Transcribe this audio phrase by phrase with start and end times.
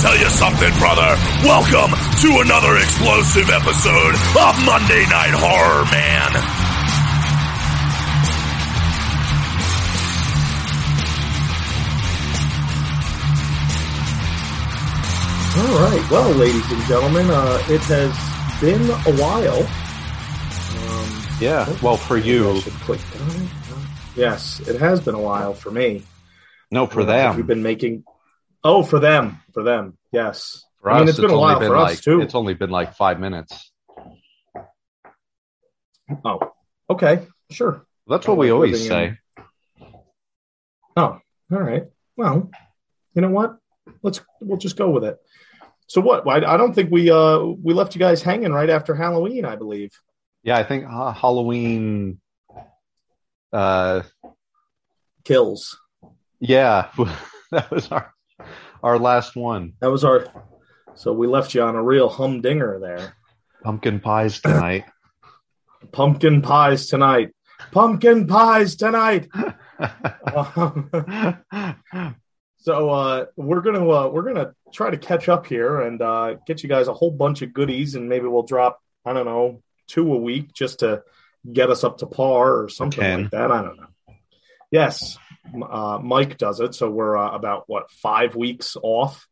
[0.00, 1.16] tell you something, brother.
[1.44, 1.92] Welcome
[2.24, 6.30] to another explosive episode of Monday Night Horror, man.
[15.58, 16.10] All right.
[16.10, 19.58] Well, ladies and gentlemen, uh, it has been a while.
[20.78, 23.48] Um, Yeah, well, for you, should click on it.
[24.16, 26.02] Yes, it has been a while for me.
[26.70, 27.36] no, for Uh, them.
[27.36, 28.04] We've been making.
[28.62, 29.40] Oh, for them.
[29.52, 29.96] For them.
[30.12, 30.64] Yes.
[30.82, 32.20] For I mean, us, it's been a while been for us, too.
[32.20, 33.70] It's only been like five minutes.
[36.24, 36.52] Oh,
[36.88, 37.26] okay.
[37.50, 37.86] Sure.
[38.06, 39.18] That's what we always say.
[40.96, 41.18] Oh,
[41.52, 41.84] all right.
[42.16, 42.50] Well,
[43.14, 43.56] you know what?
[44.02, 45.18] Let's we'll just go with it.
[45.86, 46.26] So what?
[46.26, 49.44] I, I don't think we uh we left you guys hanging right after Halloween.
[49.44, 49.90] I believe.
[50.42, 52.20] Yeah, I think uh, Halloween.
[53.52, 54.02] Uh,
[55.24, 55.78] Kills.
[56.38, 56.90] yeah,
[57.50, 58.14] that was our
[58.82, 59.74] our last one.
[59.80, 60.26] That was our.
[60.94, 63.14] So we left you on a real humdinger there.
[63.62, 64.84] Pumpkin pies tonight.
[65.92, 67.30] Pumpkin pies tonight.
[67.72, 69.28] Pumpkin pies tonight.
[72.58, 76.62] so uh, we're gonna uh, we're gonna try to catch up here and uh, get
[76.62, 80.12] you guys a whole bunch of goodies, and maybe we'll drop I don't know two
[80.12, 81.02] a week just to
[81.50, 83.50] get us up to par or something like that.
[83.50, 83.86] I don't know.
[84.70, 85.18] Yes,
[85.54, 89.26] uh, Mike does it, so we're uh, about what five weeks off.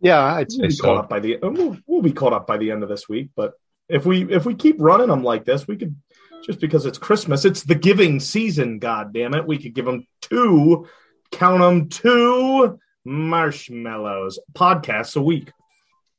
[0.00, 2.58] yeah, I'd We'll say be caught up by the we'll, we'll be caught up by
[2.58, 3.30] the end of this week.
[3.34, 3.54] But
[3.88, 5.96] if we if we keep running them like this, we could
[6.44, 8.78] just because it's Christmas, it's the giving season.
[8.78, 10.86] God damn it, we could give them two,
[11.32, 15.52] count them two marshmallows podcasts a week.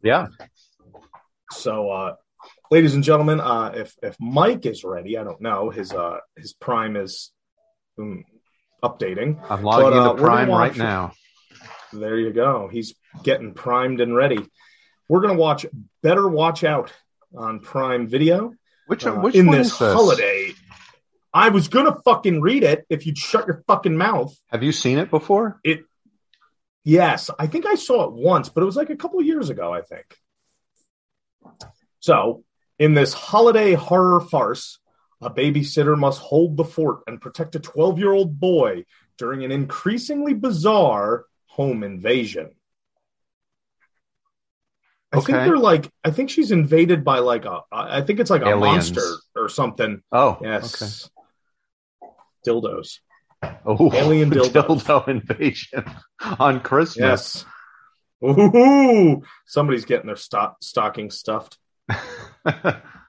[0.02, 0.28] Yeah,
[1.52, 2.16] So, uh,
[2.72, 6.54] ladies and gentlemen, uh, if if Mike is ready, I don't know his uh, his
[6.54, 7.32] prime is
[8.00, 8.22] mm,
[8.84, 9.40] updating.
[9.50, 11.14] I'm logging But, uh, gonna Prime right now.
[11.94, 12.70] There you go.
[12.72, 14.40] He's getting primed and ready.
[15.08, 15.66] We're gonna watch
[16.04, 16.92] Better Watch Out
[17.36, 18.54] on Prime Video
[18.88, 19.94] Which uh, which in one this is this?
[19.94, 20.54] holiday.
[21.34, 24.36] I was gonna fucking read it if you'd shut your fucking mouth.
[24.48, 25.60] Have you seen it before?
[25.64, 25.82] It.
[26.84, 29.50] Yes, I think I saw it once, but it was like a couple of years
[29.50, 30.06] ago, I think.
[32.00, 32.44] So,
[32.80, 34.80] in this holiday horror farce,
[35.22, 38.86] a babysitter must hold the fort and protect a 12 year old boy
[39.18, 42.52] during an increasingly bizarre home invasion.
[45.12, 48.42] I think they're like, I think she's invaded by like a, I think it's like
[48.44, 49.02] a monster
[49.36, 50.02] or something.
[50.12, 51.10] Oh, Yes.
[52.46, 53.00] Dildos.
[53.44, 53.58] okay.
[53.66, 54.84] Oh, Alien dildos.
[54.84, 55.86] dildo invasion
[56.40, 57.46] on Christmas.
[58.22, 58.38] Yes.
[58.38, 61.58] Ooh, somebody's getting their stock, stocking stuffed.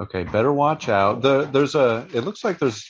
[0.00, 1.22] okay, better watch out.
[1.22, 2.06] The, there's a.
[2.12, 2.88] It looks like there's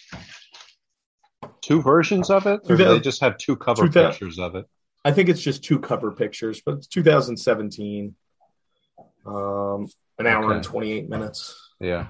[1.63, 4.67] two versions of it, or they just have two cover pictures of it.
[5.05, 8.15] I think it's just two cover pictures, but it's 2017.
[9.27, 9.87] Um,
[10.19, 10.55] an hour Okay.
[10.57, 11.57] and 28 minutes.
[11.81, 12.09] Yeah.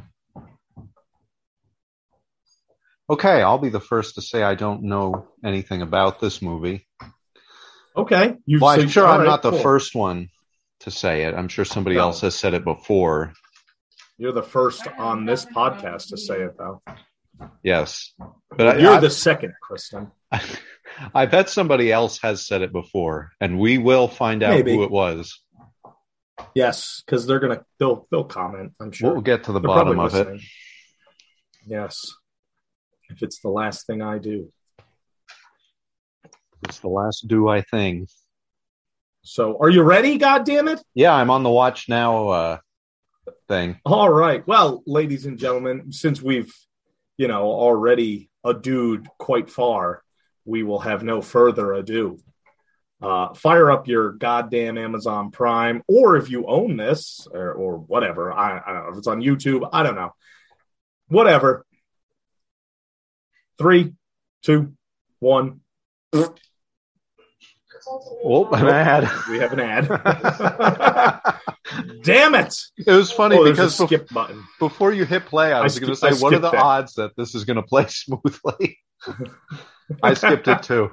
[3.08, 6.86] Okay, I'll be the first to say I don't know anything about this movie.
[7.96, 8.36] Okay.
[8.46, 9.58] Well, I'm sure I'm right, not the cool.
[9.60, 10.28] first one
[10.80, 11.34] to say it.
[11.34, 12.02] I'm sure somebody No.
[12.02, 13.32] else has said it before.
[14.20, 16.82] You're the first on this podcast to say it, though.
[17.62, 18.12] Yes,
[18.54, 20.10] but You're I, the second, Kristen.
[21.14, 24.74] I bet somebody else has said it before, and we will find out Maybe.
[24.74, 25.40] who it was.
[26.54, 28.74] Yes, because they're gonna they'll they'll comment.
[28.78, 29.10] I'm sure.
[29.10, 30.42] We'll get to the They're bottom of it.
[31.66, 32.12] Yes.
[33.08, 34.52] If it's the last thing I do.
[36.64, 38.06] It's the last do I thing.
[39.22, 40.18] So, are you ready?
[40.18, 40.82] God damn it!
[40.92, 42.58] Yeah, I'm on the watch now uh,
[43.50, 43.80] thing.
[43.84, 44.46] All right.
[44.46, 46.54] Well, ladies and gentlemen, since we've,
[47.16, 50.04] you know, already adooed quite far,
[50.44, 52.18] we will have no further ado.
[53.02, 58.32] Uh, fire up your goddamn Amazon Prime, or if you own this, or, or whatever.
[58.32, 59.68] I, I don't know if it's on YouTube.
[59.72, 60.14] I don't know.
[61.08, 61.66] Whatever.
[63.58, 63.94] Three,
[64.42, 64.74] two,
[65.18, 65.60] one.
[67.86, 69.10] Oh, an ad.
[69.28, 69.88] We have an ad.
[72.02, 72.54] Damn it!
[72.78, 74.44] it was funny Oh, there's a because bef- skip button.
[74.58, 76.62] before you hit play, I I was sk- going to say, what are the that.
[76.62, 78.78] odds that this is going to play smoothly?
[80.02, 80.90] I skipped it too.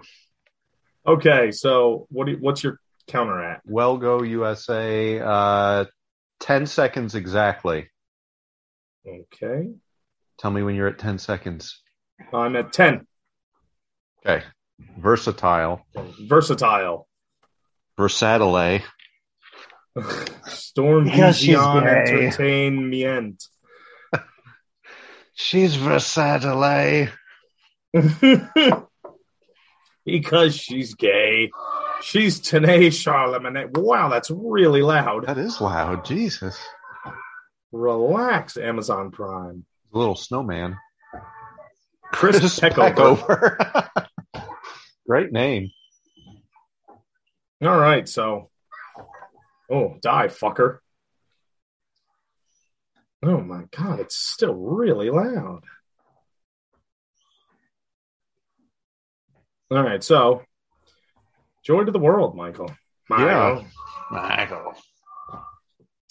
[1.06, 2.26] Okay, so what?
[2.26, 3.62] Do you, what's your counter at?
[3.66, 5.20] Well, go USA.
[5.20, 5.86] Uh,
[6.40, 7.90] Ten seconds exactly.
[9.08, 9.70] Okay.
[10.38, 11.82] Tell me when you're at ten seconds.
[12.32, 13.08] I'm at 10.
[14.26, 14.44] Okay.
[14.98, 15.86] Versatile.
[16.22, 17.08] Versatile.
[17.98, 18.82] Versatile.
[20.46, 21.90] Storm Because she's Vision gay.
[21.90, 23.44] Entertainment.
[25.34, 27.10] She's versatile.
[30.06, 31.52] because she's gay.
[32.02, 33.70] She's Tanae Charlemagne.
[33.74, 35.28] Wow, that's really loud.
[35.28, 36.06] That is loud.
[36.06, 36.58] Jesus.
[37.72, 39.66] Relax, Amazon Prime.
[39.92, 40.78] Little snowman.
[42.12, 43.58] Chris, Chris Peckover.
[43.58, 44.08] Peckover.
[45.08, 45.72] Great name.
[47.62, 48.50] All right, so.
[49.72, 50.80] Oh, die, fucker.
[53.24, 55.62] Oh my god, it's still really loud.
[59.72, 60.44] All right, so.
[61.64, 62.72] Joy to the world, Michael.
[63.10, 63.28] Michael.
[63.28, 63.64] Yeah.
[64.12, 64.74] Michael.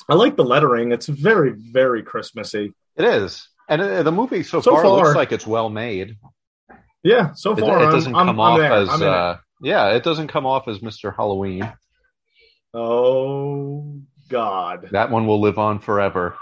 [0.08, 0.92] I like the lettering.
[0.92, 2.72] It's very, very Christmassy.
[2.96, 3.48] It is.
[3.68, 6.16] And uh, the movie so, So far, far- looks like it's well made.
[7.06, 9.08] Yeah, so It, far it I'm- doesn't I'm, come I'm off as I'm it.
[9.08, 11.14] uh, yeah, it doesn't come off as Mr.
[11.14, 11.72] Halloween.
[12.74, 14.88] Oh God.
[14.90, 16.36] That one will live on forever.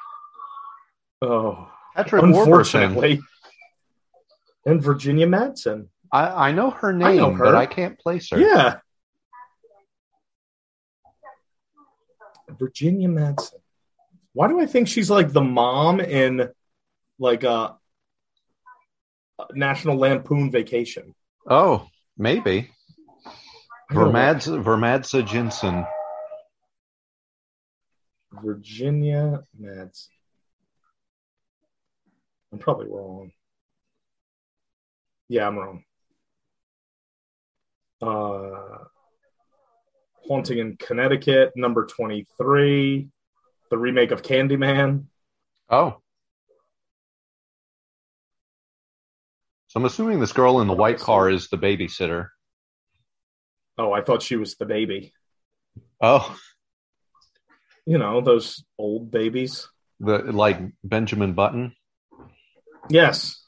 [1.20, 2.38] Oh, Patrick Warburton.
[2.42, 3.20] unfortunately.
[4.64, 5.88] And Virginia Madsen.
[6.10, 7.44] I, I know her name, I know her.
[7.44, 8.38] but I can't place her.
[8.40, 8.78] Yeah.
[12.58, 13.54] Virginia Madsen.
[14.32, 16.48] Why do I think she's like the mom in
[17.18, 17.76] like a
[19.52, 21.14] National Lampoon Vacation?
[21.48, 22.70] Oh, maybe.
[23.90, 25.86] Vermadza, Vermadza Jensen.
[28.32, 30.08] Virginia Mads.
[32.52, 33.32] I'm probably wrong.
[35.28, 35.84] Yeah, I'm wrong.
[38.00, 38.84] Uh,
[40.26, 43.08] Haunting in Connecticut, number 23.
[43.70, 45.04] The remake of Candyman.
[45.68, 46.00] Oh.
[49.74, 52.28] So I'm assuming this girl in the white car is the babysitter.
[53.76, 55.12] Oh, I thought she was the baby.
[56.00, 56.38] Oh,
[57.84, 59.68] You know, those old babies.
[59.98, 61.74] the like Benjamin Button.
[62.88, 63.44] Yes.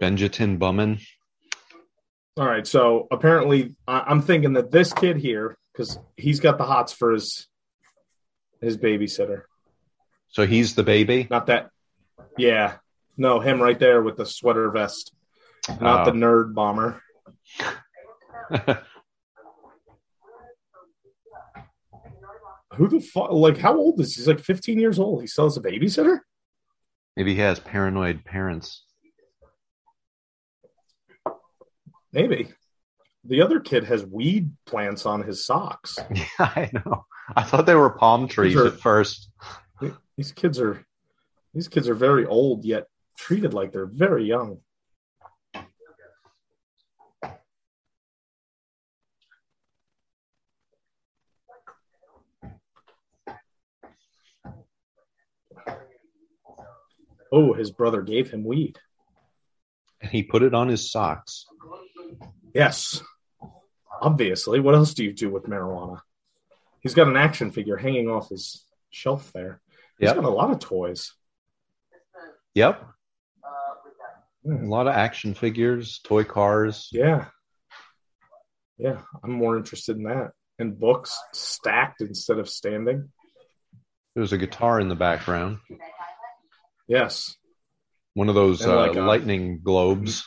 [0.00, 1.00] Benjatin Bummin.
[2.36, 2.66] All right.
[2.66, 7.12] So apparently, I- I'm thinking that this kid here, because he's got the hots for
[7.12, 7.48] his
[8.60, 9.42] his babysitter.
[10.34, 11.28] So he's the baby.
[11.30, 11.70] Not that.
[12.36, 12.78] Yeah.
[13.16, 15.12] No, him right there with the sweater vest.
[15.80, 16.10] Not Oh.
[16.10, 17.00] the nerd bomber.
[22.74, 23.30] Who the fuck?
[23.30, 24.20] Like, how old is he?
[24.20, 25.20] He's like 15 years old.
[25.20, 26.18] He still has a babysitter?
[27.16, 28.82] Maybe he has paranoid parents.
[32.12, 32.48] Maybe.
[33.24, 35.98] The other kid has weed plants on his socks.
[36.14, 37.04] Yeah, I know.
[37.34, 39.30] I thought they were palm trees are- at first.
[40.16, 40.84] These kids are
[41.52, 44.58] these kids are very old yet treated like they're very young.
[57.36, 58.78] Oh, his brother gave him weed.
[60.00, 61.46] And he put it on his socks.
[62.54, 63.02] Yes.
[64.00, 64.60] Obviously.
[64.60, 66.00] What else do you do with marijuana?
[66.78, 69.60] He's got an action figure hanging off his shelf there.
[69.98, 70.16] He's Yep.
[70.16, 71.12] got a lot of toys.
[72.54, 72.82] Yep.
[73.42, 74.68] A Hmm.
[74.68, 76.88] lot of action figures, toy cars.
[76.92, 77.28] Yeah.
[78.76, 79.02] Yeah.
[79.22, 80.32] I'm more interested in that.
[80.58, 83.12] And books stacked instead of standing.
[84.14, 85.58] There's a guitar in the background.
[86.86, 87.36] Yes.
[88.14, 90.24] One of those uh, like a- lightning globes.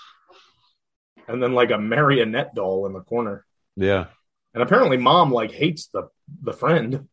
[1.27, 3.45] And then like a marionette doll in the corner.
[3.75, 4.07] Yeah.
[4.53, 6.09] And apparently mom like hates the
[6.41, 7.07] the friend.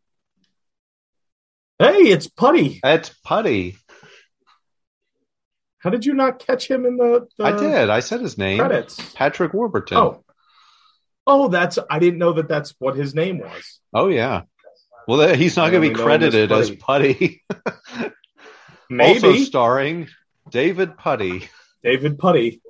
[1.78, 2.80] Hey, it's Puddy.
[2.82, 3.76] That's Puddy.
[5.78, 7.90] How did you not catch him in the, the I did.
[7.90, 8.58] I said his name.
[8.58, 9.12] credits?
[9.12, 9.98] Patrick Warburton.
[9.98, 10.24] Oh.
[11.26, 13.80] Oh, that's I didn't know that that's what his name was.
[13.92, 14.42] Oh, yeah.
[15.06, 17.42] Well, he's not going to be him as credited as Puddy.
[18.90, 20.08] Maybe Also starring
[20.50, 21.48] David Puddy.
[21.82, 22.62] David Puddy.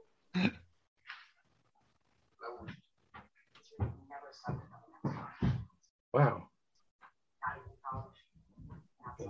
[6.12, 6.43] Wow.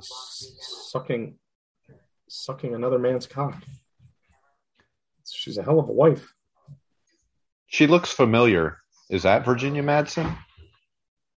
[0.05, 1.39] Sucking
[2.29, 3.63] sucking another man's cock.
[5.31, 6.33] She's a hell of a wife.
[7.67, 8.79] She looks familiar.
[9.11, 10.37] Is that Virginia Madsen?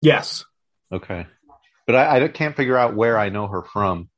[0.02, 0.46] Yes.
[0.92, 1.28] Okay.
[1.86, 4.10] But I, I can't figure out where I know her from.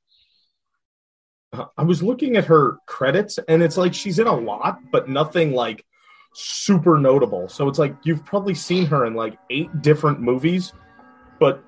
[1.78, 5.52] I was looking at her credits and it's like she's in a lot, but nothing
[5.54, 5.84] like
[6.34, 7.48] super notable.
[7.50, 10.74] So it's like you've probably seen her in like eight different movies,
[11.40, 11.64] but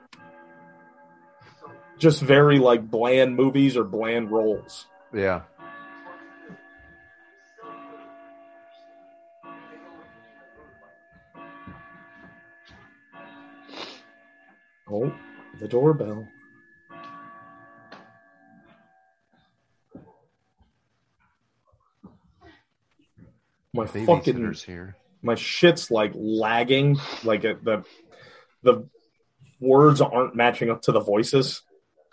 [2.02, 4.88] just very like bland movies or bland roles.
[5.14, 5.42] Yeah.
[14.90, 15.14] Oh,
[15.60, 16.28] the doorbell.
[23.74, 24.98] My fucking here.
[25.22, 26.98] my shit's like lagging.
[27.24, 27.86] Like it, the
[28.64, 28.90] the
[29.62, 31.62] words aren't matching up to the voices.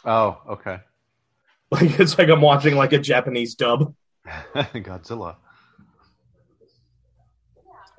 [0.09, 0.81] Oh, okay.
[1.71, 3.95] Like it's like I'm watching like a Japanese dub.
[4.57, 5.37] Godzilla.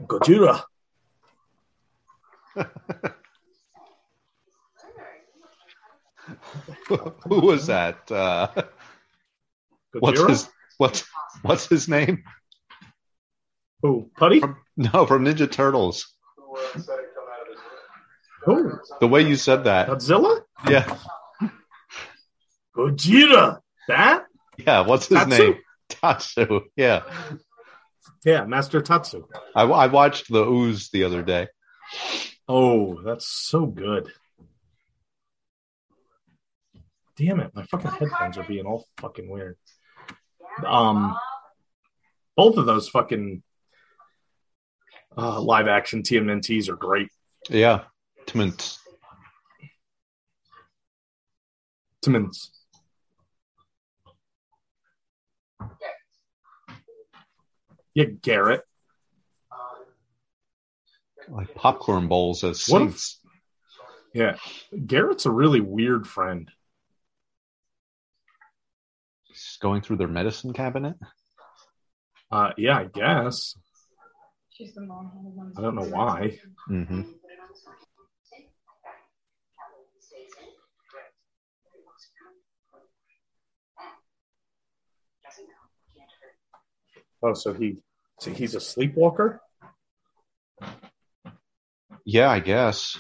[0.02, 0.64] Gojira.
[7.28, 8.12] Who was that?
[8.12, 8.48] Uh,
[10.00, 10.50] what's his
[10.80, 11.06] what's
[11.44, 12.24] what's his name?
[13.84, 14.10] Who?
[14.18, 14.40] Puddy?
[14.40, 16.12] From, no, from Ninja Turtles.
[18.46, 18.80] Who?
[19.00, 19.90] The way you said that.
[19.90, 20.42] Godzilla?
[20.68, 20.98] Yeah.
[22.76, 23.60] Gojira.
[23.88, 24.26] That?
[24.58, 24.82] Yeah.
[24.82, 25.44] What's his Tatsu?
[25.44, 25.58] name?
[25.90, 26.62] Tatsu.
[26.76, 27.04] Yeah.
[28.26, 29.26] Yeah, Master Tatsu.
[29.56, 31.48] I, I watched the ooze the other day.
[32.48, 34.12] Oh, that's so good.
[37.18, 39.58] Damn it, my fucking headphones are being all fucking weird.
[40.66, 41.16] Um
[42.36, 43.44] both of those fucking
[45.18, 47.10] uh, live action TMNTs are great.
[47.50, 47.84] Yeah.
[48.26, 48.80] Timmons.
[52.02, 52.52] Timmons.
[57.94, 58.62] Yeah, Garrett.
[61.28, 63.20] Like popcorn bowls as What seats.
[64.14, 64.38] Yeah.
[64.86, 66.50] Garrett's a really weird friend.
[69.28, 70.96] He's going through their medicine cabinet.
[72.32, 73.56] Uh yeah, I guess.
[74.50, 75.54] She's the mom.
[75.58, 76.40] I don't know why.
[76.68, 77.02] hmm
[87.22, 87.82] Oh, so he
[88.20, 89.40] so he's a sleepwalker?
[92.06, 92.98] Yeah, I guess.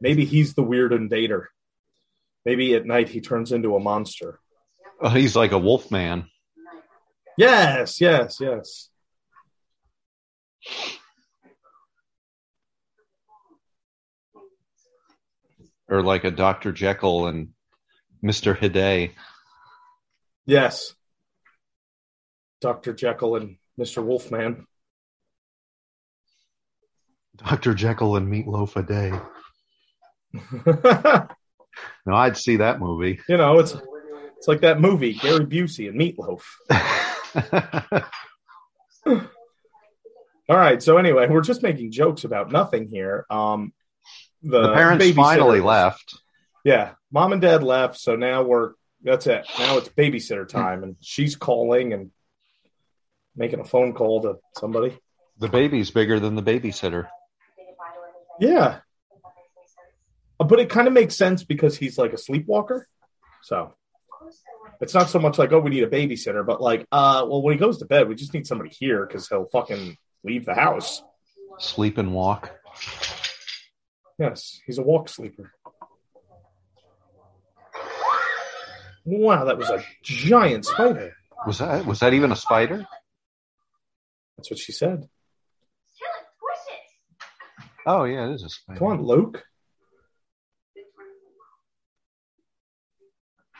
[0.00, 1.50] Maybe he's the weird invader.
[2.44, 4.40] Maybe at night he turns into a monster.
[5.00, 6.26] Oh, he's like a wolf man.
[7.36, 8.88] Yes, yes, yes.
[15.88, 16.72] Or like a Dr.
[16.72, 17.50] Jekyll and
[18.22, 18.56] Mr.
[18.56, 19.12] Hide.
[20.46, 20.94] Yes.
[22.60, 22.92] Dr.
[22.92, 24.04] Jekyll and Mr.
[24.04, 24.66] Wolfman.
[27.36, 27.74] Dr.
[27.74, 29.12] Jekyll and Meatloaf a day.
[32.06, 33.20] No, I'd see that movie.
[33.28, 33.76] You know, it's
[34.36, 36.42] it's like that movie, Gary Busey and Meatloaf.
[40.48, 43.26] All right, so anyway, we're just making jokes about nothing here.
[43.30, 43.72] Um
[44.42, 46.18] the, the parents finally left.
[46.64, 49.46] Yeah, mom and dad left, so now we're that's it.
[49.58, 52.10] Now it's babysitter time, and she's calling and
[53.36, 54.98] making a phone call to somebody.
[55.38, 57.08] The baby's bigger than the babysitter.
[58.40, 58.80] Yeah,
[60.38, 62.86] Uh, but it kind of makes sense because he's like a sleepwalker.
[63.42, 63.74] So
[64.80, 67.54] it's not so much like oh we need a babysitter, but like uh well when
[67.54, 71.02] he goes to bed we just need somebody here because he'll fucking leave the house.
[71.58, 72.50] Sleep and walk.
[74.18, 75.52] Yes, he's a walk sleeper.
[79.04, 81.14] Wow, that was a giant spider.
[81.46, 82.86] Was that was that even a spider?
[84.36, 85.08] That's what she said.
[87.86, 88.78] Oh yeah, it is a spider.
[88.78, 89.44] Come on, Luke.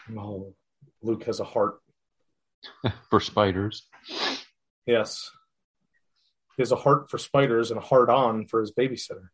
[0.09, 0.55] No,
[1.03, 1.81] Luke has a heart.
[3.11, 3.89] For spiders.
[4.87, 5.31] Yes.
[6.57, 9.29] He has a heart for spiders and a heart on for his babysitter.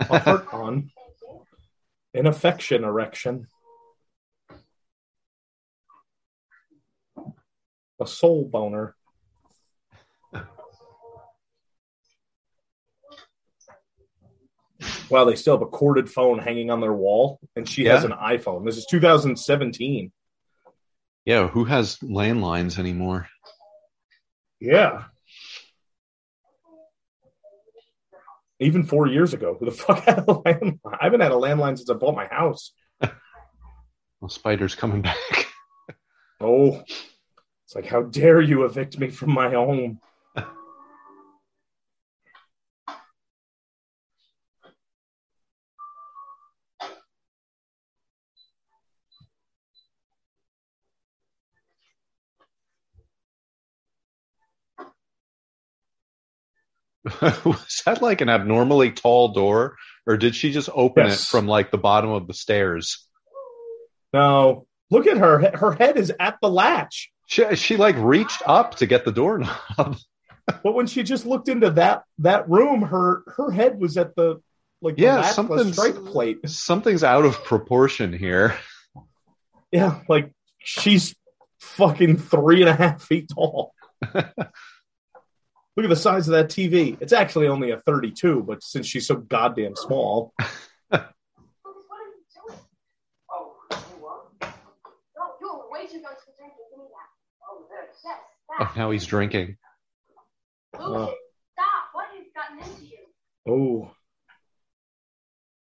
[0.00, 0.90] A heart on.
[2.14, 3.46] An affection erection.
[8.00, 8.94] A soul boner.
[15.10, 18.12] Wow, they still have a corded phone hanging on their wall, and she has an
[18.12, 18.64] iPhone.
[18.64, 20.10] This is 2017.
[21.24, 23.28] Yeah, who has landlines anymore?
[24.60, 25.04] Yeah.
[28.60, 30.78] Even four years ago, who the fuck had a landline?
[30.86, 32.72] I haven't had a landline since I bought my house.
[34.20, 35.18] Well, spider's coming back.
[36.40, 36.82] Oh,
[37.64, 40.00] it's like, how dare you evict me from my home?
[57.44, 61.22] was that like an abnormally tall door, or did she just open Yes.
[61.22, 63.06] it from like the bottom of the stairs?
[64.12, 65.56] No, look at her.
[65.56, 67.10] Her head is at the latch.
[67.26, 69.96] She she like reached up to get the doorknob.
[70.62, 74.42] But when she just looked into that that room, her her head was at the
[74.82, 76.46] like Yeah, the something's- strike plate.
[76.46, 78.54] Something's out of proportion here.
[79.72, 81.14] Yeah, like she's
[81.60, 83.72] fucking three and a half feet tall.
[84.14, 84.26] Look
[85.86, 86.98] at the size of that TV.
[87.00, 90.52] It's actually only a 32, but since she's so goddamn small, Lucas,
[90.92, 92.58] what are you doing?
[93.32, 94.26] Oh, you what?
[95.16, 96.64] No, you're way too young to be drinking.
[96.70, 97.08] Give me that.
[97.50, 97.96] Oh, this?
[98.58, 99.56] Yes, Oh, now he's drinking.
[100.74, 101.14] Lucas,
[101.52, 101.84] stop.
[101.92, 102.98] What has gotten into you?
[103.48, 103.90] oh,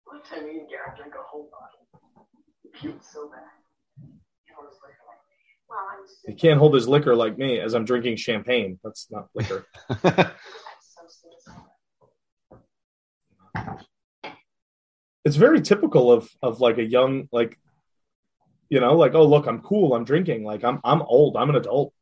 [0.04, 2.28] One time me and Garrett drank a whole bottle.
[2.62, 3.40] He puked so bad.
[3.98, 4.94] You know, it's like,
[5.68, 8.78] Well, I'm he can't hold his liquor like me as I'm drinking champagne.
[8.84, 9.66] That's not liquor.
[9.88, 10.00] I'm
[10.80, 11.30] so sick.
[15.24, 17.58] it's very typical of of like a young like
[18.68, 21.56] you know like oh look i'm cool i'm drinking like i'm i'm old i'm an
[21.56, 21.92] adult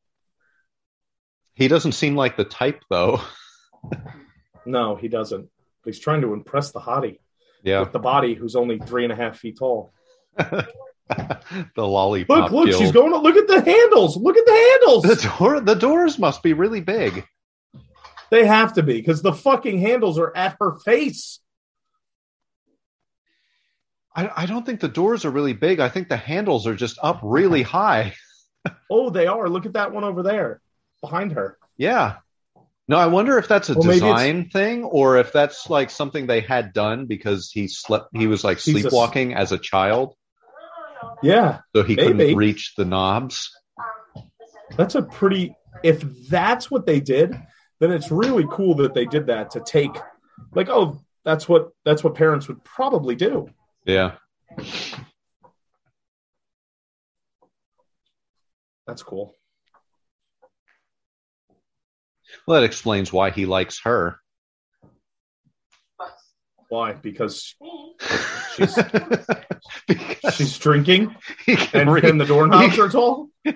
[1.54, 3.20] he doesn't seem like the type, though.
[4.64, 5.48] no he doesn't
[5.84, 7.18] he's trying to impress the hottie
[7.64, 9.92] Yeah, with the body who's only three and a half feet tall
[10.38, 10.66] the
[11.76, 12.28] lollipop.
[12.44, 12.80] look look guild.
[12.80, 15.60] she's going to look at the handles look at the handles The door.
[15.60, 17.24] The doors must be really big.
[18.30, 21.40] they have to be because the fucking handles are at her face
[24.14, 25.80] I, I don't think the doors are really big.
[25.80, 28.14] I think the handles are just up really high.
[28.90, 30.60] oh they are look at that one over there
[31.02, 32.16] behind her Yeah.
[32.88, 36.40] No, I wonder if that's a Well, design thing or if that's like something they
[36.40, 38.08] had done because he slept.
[38.12, 40.14] He was like He's a- sleepwalking as a child,
[41.22, 42.08] yeah so he Maybe.
[42.12, 43.50] couldn't reach the knobs.
[44.76, 47.34] That's a pretty if that's what they did
[47.80, 49.90] then it's really cool that they did that to take
[50.54, 53.48] like oh that's what that's what parents would probably do
[53.84, 54.12] Yeah.
[58.86, 59.34] that's cool
[62.46, 64.18] Well, that explains why he likes her.
[66.68, 67.54] why because
[68.56, 68.76] she's
[69.88, 71.14] Because she's drinking
[71.74, 73.28] and, read- and the doorknobs are tall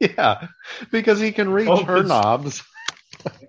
[0.00, 0.48] yeah,
[0.90, 2.62] because he can reach Oh, her knobs.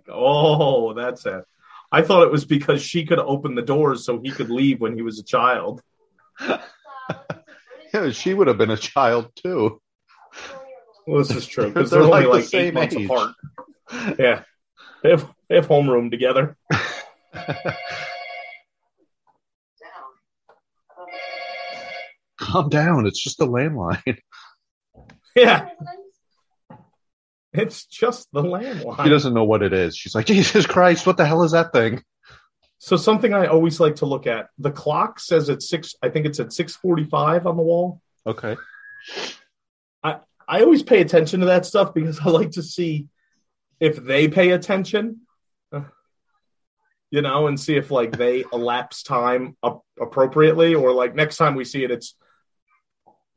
[0.09, 1.43] oh that's it
[1.91, 4.95] i thought it was because she could open the doors so he could leave when
[4.95, 5.81] he was a child
[7.93, 9.81] Yeah, she would have been a child too.
[11.07, 13.05] Well this is true because They're they're, only like the like, eight months age.
[13.05, 13.33] apart
[14.19, 14.43] yeah
[15.03, 16.57] they have, they have homeroom together.
[22.39, 23.05] Calm down.
[23.05, 24.17] It's just a landline.
[25.35, 25.69] yeah
[27.53, 29.95] it's just the landline She doesn't know what it is.
[29.95, 32.03] She's like, Jesus Christ, what the hell is that thing?
[32.79, 34.49] So something I always like to look at.
[34.59, 35.95] The clock says it's six.
[36.03, 38.01] I think it's at six forty-five on the wall.
[38.25, 38.55] Okay.
[40.03, 43.07] I always pay attention to that stuff because I like to see
[43.79, 45.21] if they pay attention.
[47.09, 51.55] You know, and see if like they elapse time up appropriately, or like next time
[51.55, 52.17] we see it, it's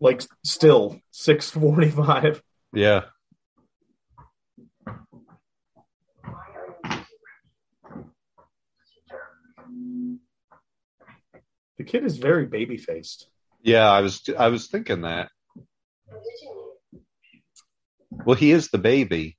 [0.01, 2.43] like still six forty-five.
[2.73, 3.03] Yeah.
[11.79, 13.29] The kid is very baby-faced.
[13.63, 15.31] Yeah, I was I was thinking that.
[18.25, 19.37] Well, he is the baby.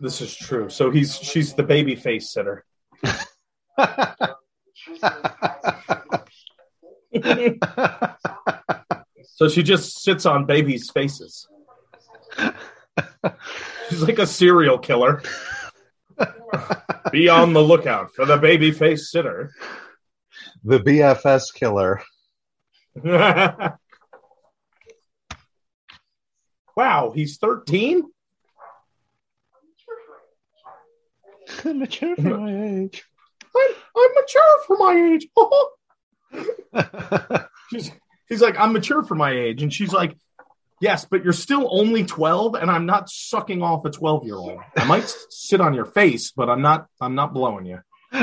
[0.00, 0.68] This is true.
[0.68, 2.64] So he's she's the baby face sitter.
[9.38, 11.46] So she just sits on babies' faces.
[13.88, 15.22] She's like a serial killer.
[17.12, 19.52] Be on the lookout for the baby face sitter.
[20.64, 22.02] the BFS killer.
[26.78, 28.04] wow, he's 13?
[31.64, 33.04] I'm Mature for my age.
[33.56, 35.26] I'm, I'm mature for my age.
[37.70, 37.90] she's,
[38.28, 39.64] he's like, I'm mature for my age.
[39.64, 40.16] And she's like,
[40.80, 44.60] Yes, but you're still only 12, and I'm not sucking off a 12 year old.
[44.76, 47.80] I might sit on your face, but I'm not I'm not blowing you.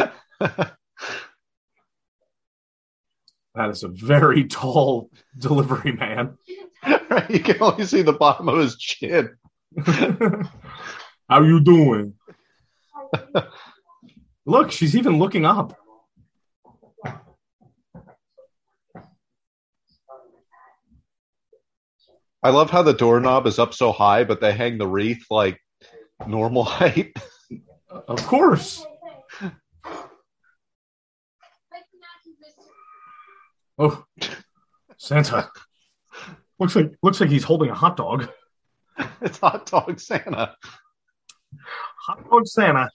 [3.55, 6.37] That is a very tall delivery man.
[7.29, 9.35] you can only see the bottom of his chin.
[11.29, 12.13] How you doing?
[14.45, 15.77] Look, she's even looking up.
[22.43, 25.59] I love how the doorknob is up so high, but they hang the wreath like
[26.27, 27.17] normal height.
[27.89, 28.85] Of course.
[33.77, 34.05] Oh,
[34.97, 35.49] Santa.
[36.59, 38.29] Looks like looks like he's holding a hot dog.
[39.21, 40.55] it's hot dog Santa.
[42.07, 42.89] Hot dog Santa.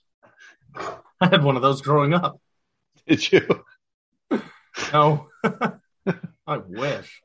[0.74, 2.40] I had one of those growing up.
[3.06, 3.64] Did you?
[4.92, 5.28] No.
[6.46, 7.22] I wish.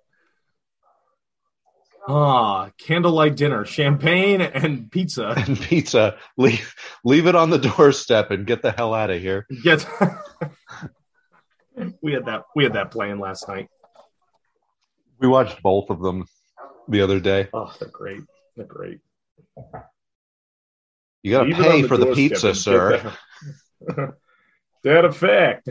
[2.08, 5.34] Ah, candlelight dinner, champagne and pizza.
[5.48, 6.18] and pizza.
[6.38, 9.48] Leave leave it on the doorstep and get the hell out of here.
[9.64, 9.86] Get.
[12.02, 12.44] We had that.
[12.56, 13.68] We had that playing last night.
[15.20, 16.26] We watched both of them
[16.88, 17.48] the other day.
[17.54, 18.22] Oh, they're great.
[18.56, 19.00] They're great.
[21.24, 23.14] You got to Leave it on pay for the pizza, sir.
[24.84, 25.70] that a fact.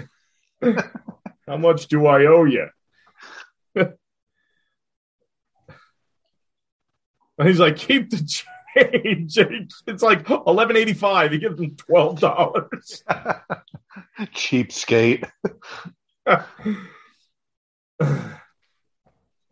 [1.46, 2.68] How much do I owe you?
[7.36, 9.38] And he's like, keep the change.
[9.88, 11.32] It's like eleven eighty five.
[11.32, 13.02] He gives him twelve dollars.
[14.18, 15.28] Cheapskate.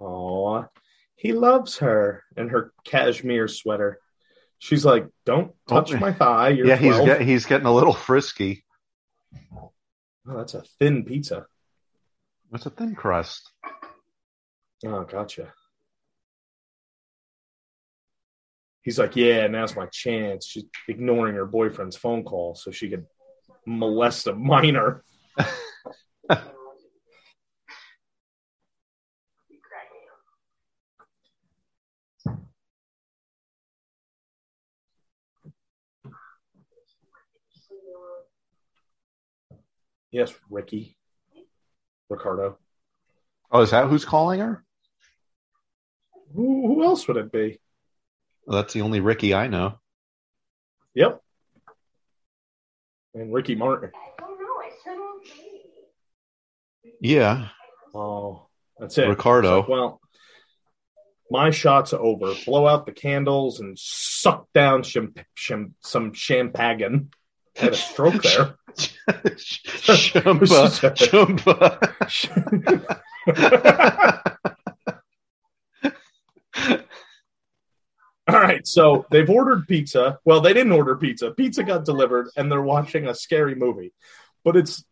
[0.00, 0.64] Aw,
[1.16, 3.98] he loves her and her cashmere sweater.
[4.58, 7.92] She's like, "Don't touch Oh, my thigh." You're yeah, he's get, he's getting a little
[7.92, 8.64] frisky.
[9.56, 9.72] Oh,
[10.24, 11.46] that's a thin pizza.
[12.52, 13.50] It's a thin crust.
[14.84, 15.52] Oh, gotcha.
[18.82, 20.44] He's like, yeah, now's my chance.
[20.46, 23.06] She's ignoring her boyfriend's phone call so she could
[23.66, 25.02] molest a minor.
[40.12, 40.94] Yes, Ricky.
[42.10, 42.58] Ricardo.
[43.50, 44.62] Oh, is that who's calling her?
[46.34, 47.58] Who, who else would it be?
[48.46, 49.78] Well, that's the only Ricky I know.
[50.94, 51.21] Yep.
[53.14, 53.90] And Ricky Martin.
[53.94, 54.46] I don't know.
[54.46, 55.60] I said okay.
[57.00, 57.48] Yeah,
[57.94, 58.46] Oh,
[58.78, 59.06] that's it.
[59.08, 59.60] Ricardo.
[59.60, 60.00] Like, well,
[61.30, 62.32] my shot's over.
[62.46, 67.10] Blow out the candles and suck down sham- sham- some champagne.
[67.58, 68.54] I had a stroke there.
[69.86, 70.68] Shumba,
[73.26, 74.28] Shumba.
[78.32, 80.18] All right, so they've ordered pizza.
[80.24, 81.30] Well, they didn't order pizza.
[81.32, 83.92] Pizza got delivered, and they're watching a scary movie.
[84.44, 84.84] But it's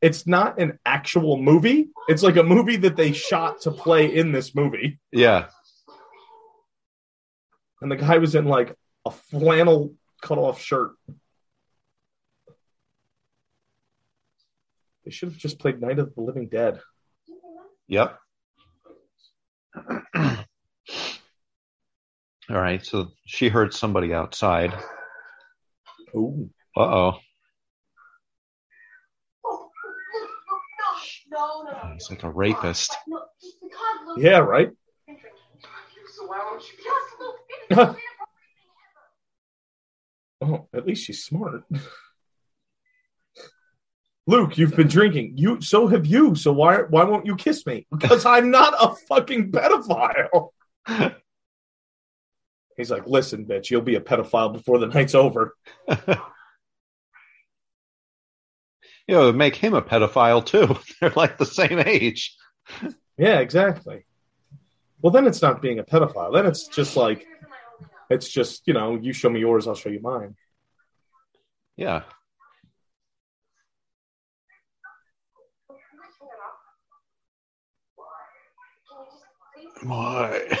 [0.00, 1.88] it's not an actual movie.
[2.08, 4.98] It's like a movie that they shot to play in this movie.
[5.12, 5.46] yeah,
[7.80, 10.92] And the guy was in like a flannel cut off shirt.
[15.04, 16.80] They should have just played Night of the Living Dead.
[17.88, 18.18] yep.
[22.50, 24.72] All right, so she heard somebody outside.
[26.14, 26.48] Ooh.
[26.74, 27.12] Uh oh.
[29.44, 29.68] Oh,
[31.30, 31.92] no, no, no.
[31.92, 32.96] He's like a rapist.
[33.06, 34.18] No, just because Luke.
[34.20, 34.70] Yeah, right?
[36.16, 38.48] So why won't you Because Luke, it's the most inappropriate
[40.40, 40.56] thing ever.
[40.56, 41.64] Oh, at least she's smart.
[44.26, 45.34] Luke, you've been drinking.
[45.36, 46.34] You so have you.
[46.34, 47.86] So why why won't you kiss me?
[47.90, 50.50] Because I'm not a fucking pedophile.
[52.78, 55.54] He's like, listen, bitch, you'll be a pedophile before the night's over.
[59.08, 60.76] You know, make him a pedophile too.
[61.00, 62.36] They're like the same age.
[63.16, 64.04] Yeah, exactly.
[65.00, 66.34] Well, then it's not being a pedophile.
[66.34, 67.26] Then it's just like
[68.10, 70.36] it's just you know, you show me yours, I'll show you mine.
[71.78, 72.02] Yeah.
[79.82, 80.58] Why?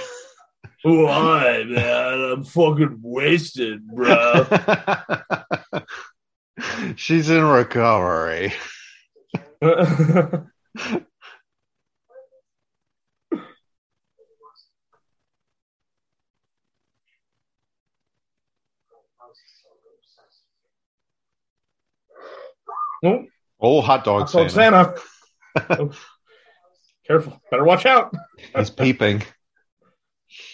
[0.82, 2.32] Why, man?
[2.32, 4.46] I'm fucking wasted, bro.
[6.96, 8.52] She's in recovery.
[9.62, 10.46] oh,
[23.60, 24.50] Oh, hot dog Santa.
[24.50, 24.94] Santa.
[25.70, 25.90] Oh,
[27.04, 27.40] Careful.
[27.50, 28.14] Better watch out.
[28.54, 29.24] He's peeping.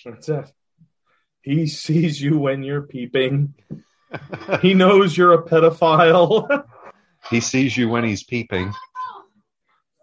[0.04, 0.52] That's it.
[1.42, 3.54] He sees you when you're peeping.
[4.62, 6.64] He knows you're a pedophile.
[7.30, 8.70] He sees you when he's peeping.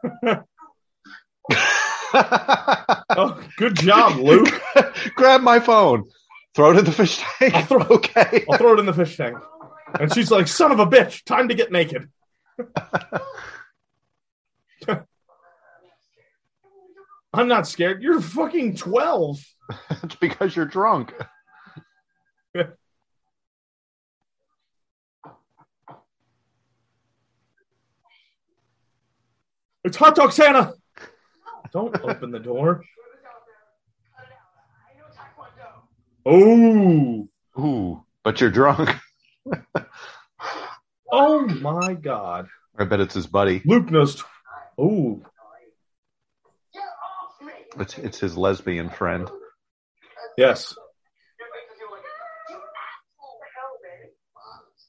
[2.13, 4.60] oh, good job, Luke.
[5.15, 6.10] Grab my phone.
[6.56, 7.54] Throw it in the fish tank.
[7.54, 8.44] I'll throw- okay.
[8.50, 9.38] I'll throw it in the fish tank.
[10.00, 12.10] And she's like, son of a bitch, time to get naked.
[17.34, 18.02] I'm not scared.
[18.02, 19.46] You're fucking 12.
[20.03, 21.13] It's because you're drunk.
[29.84, 30.75] It's hot dog Santa.
[31.73, 32.84] Don't open the door.
[36.23, 38.95] Oh, Ooh, but you're drunk.
[41.12, 42.47] oh my God.
[42.77, 43.62] I bet it's his buddy.
[43.65, 44.15] Luke knows.
[44.15, 44.21] T-
[44.77, 45.21] oh,
[46.73, 47.53] Get off me!
[47.79, 49.29] It's it's his lesbian friend.
[50.38, 50.76] Yes.
[51.38, 52.06] You're like, you're like,
[52.50, 53.36] you asshole.
[53.36, 54.08] What the hell, man?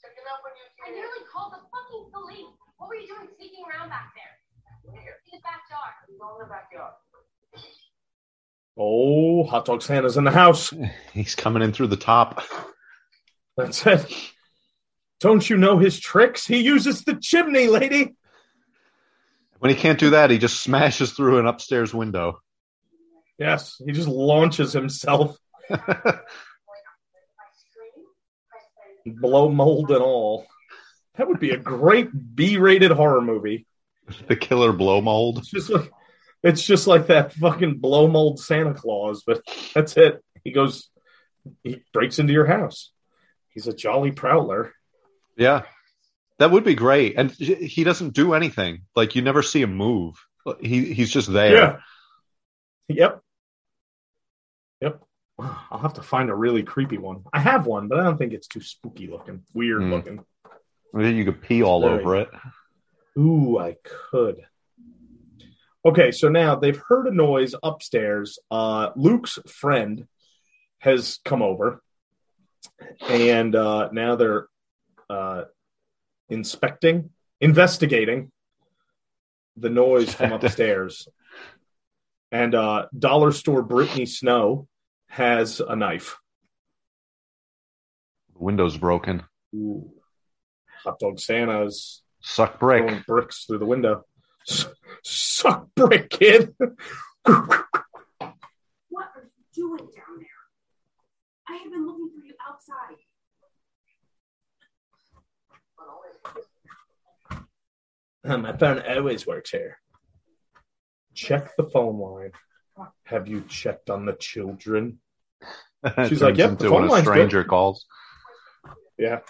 [0.03, 2.53] Check it out when you I nearly called the fucking police.
[2.79, 4.35] What were you doing sneaking around back there?
[4.85, 5.95] In the backyard.
[6.19, 6.95] Go in the backyard.
[8.77, 10.73] Oh, hot dog Santa's in the house.
[11.13, 12.43] He's coming in through the top.
[13.57, 14.33] That's it.
[15.21, 16.47] Don't you know his tricks?
[16.47, 18.15] He uses the chimney, lady.
[19.59, 22.41] When he can't do that, he just smashes through an upstairs window.
[23.43, 25.37] Yes, he just launches himself,
[29.05, 30.47] blow mold and all.
[31.17, 33.67] That would be a great B-rated horror movie.
[34.29, 35.39] the killer blow mold.
[35.39, 35.91] It's just like
[36.45, 39.43] it's just like that fucking blow mold Santa Claus, but
[39.75, 40.23] that's it.
[40.45, 40.89] He goes,
[41.65, 42.93] he breaks into your house.
[43.51, 44.73] He's a jolly prowler.
[45.37, 45.63] Yeah.
[46.39, 47.17] That would be great.
[47.17, 48.83] And he doesn't do anything.
[48.95, 50.15] Like you never see him move.
[50.61, 51.55] He he's just there.
[51.55, 51.77] Yeah.
[52.89, 53.23] Yep.
[54.83, 55.03] Yep.
[55.39, 57.23] I'll have to find a really creepy one.
[57.33, 59.91] I have one, but I don't think it's too spooky looking, weird Hmm.
[59.93, 60.25] looking.
[60.93, 62.29] Maybe you could pee all Very- over it.
[63.19, 63.77] Ooh, I
[64.11, 64.45] could.
[65.85, 68.39] Okay, so now they've heard a noise upstairs.
[68.51, 70.07] Uh, Luke's friend
[70.79, 71.83] has come over,
[73.09, 74.49] and uh, now they're
[75.11, 75.45] uh,
[76.29, 78.31] inspecting, investigating
[79.57, 81.09] the noise from upstairs.
[82.31, 84.69] And uh, dollar store Brittany Snow
[85.13, 86.17] has a knife.
[88.33, 89.25] The window's broken.
[89.55, 89.93] Ooh.
[90.85, 92.83] Hot dog Santa's Suck brick.
[92.87, 94.05] throwing bricks through the window.
[94.49, 94.67] S-
[95.05, 96.55] Suck brick, kid.
[96.59, 96.79] What
[97.27, 97.61] are
[98.89, 101.47] you doing down there?
[101.47, 102.97] I have been looking for you outside.
[108.25, 109.79] Uh, my phone always works here.
[111.15, 112.31] Check the phone line.
[113.05, 114.99] Have you checked on the children?
[116.09, 117.87] She's like, "Yep, the phone line's good." calls.
[118.99, 119.21] Yeah.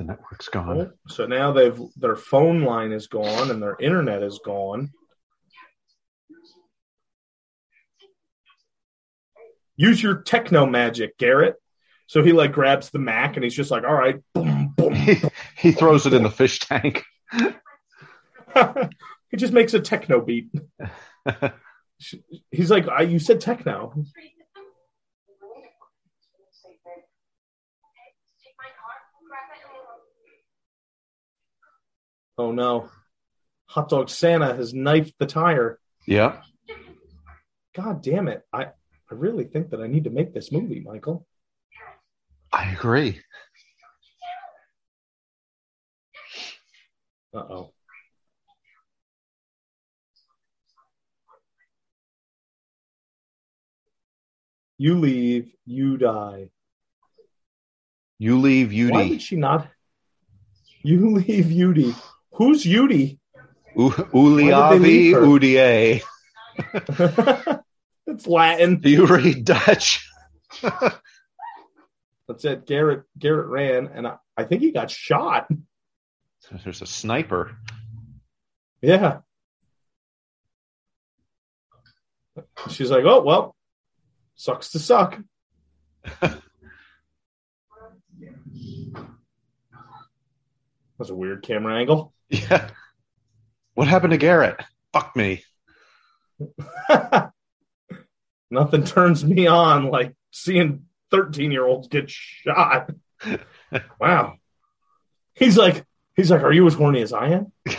[0.00, 0.80] The network's gone.
[0.80, 4.90] Oh, so now they've their phone line is gone and their internet is gone.
[9.80, 11.54] Use your techno magic, Garrett.
[12.06, 14.94] So he like grabs the Mac and he's just like, all right, boom, boom.
[15.06, 15.16] He,
[15.56, 17.02] he throws it in the fish tank.
[17.32, 17.48] he
[19.38, 20.50] just makes a techno beat.
[22.50, 23.92] He's like, I, you said techno.
[23.94, 24.04] Take
[28.58, 29.72] my car, grab it, and
[32.36, 32.90] we'll Oh no.
[33.66, 35.78] Hot dog Santa has knifed the tire.
[36.06, 36.42] yeah.
[37.74, 38.42] God damn it.
[38.52, 38.66] I,
[39.10, 41.26] I really think that I need to make this movie, Michael.
[42.52, 43.20] I agree.
[47.34, 47.72] Uh oh.
[54.78, 56.50] You leave, you die.
[58.18, 59.10] You leave Why Udi.
[59.10, 59.68] would she not?
[60.82, 61.94] You leave Yudi.
[62.32, 63.18] Who's Yudi?
[63.76, 65.26] U- Why did Uliavi her?
[68.10, 68.80] It's Latin.
[68.80, 70.08] Do you read Dutch?
[70.62, 72.66] That's it.
[72.66, 75.48] Garrett Garrett ran, and I, I think he got shot.
[76.64, 77.56] There's a sniper.
[78.82, 79.18] Yeah.
[82.68, 83.54] She's like, oh well,
[84.34, 85.18] sucks to suck.
[86.20, 86.40] That's
[91.08, 92.12] a weird camera angle.
[92.28, 92.70] Yeah.
[93.74, 94.60] What happened to Garrett?
[94.92, 95.42] Fuck me.
[98.50, 102.90] Nothing turns me on like seeing 13 year olds get shot.
[104.00, 104.34] wow.
[105.34, 105.84] He's like,
[106.16, 107.52] he's like, are you as horny as I am?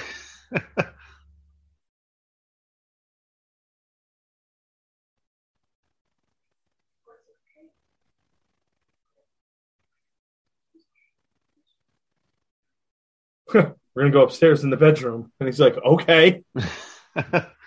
[13.54, 15.32] We're gonna go upstairs in the bedroom.
[15.40, 16.44] And he's like, okay.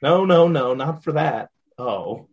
[0.00, 1.50] No, no, no, not for that.
[1.76, 2.28] Oh.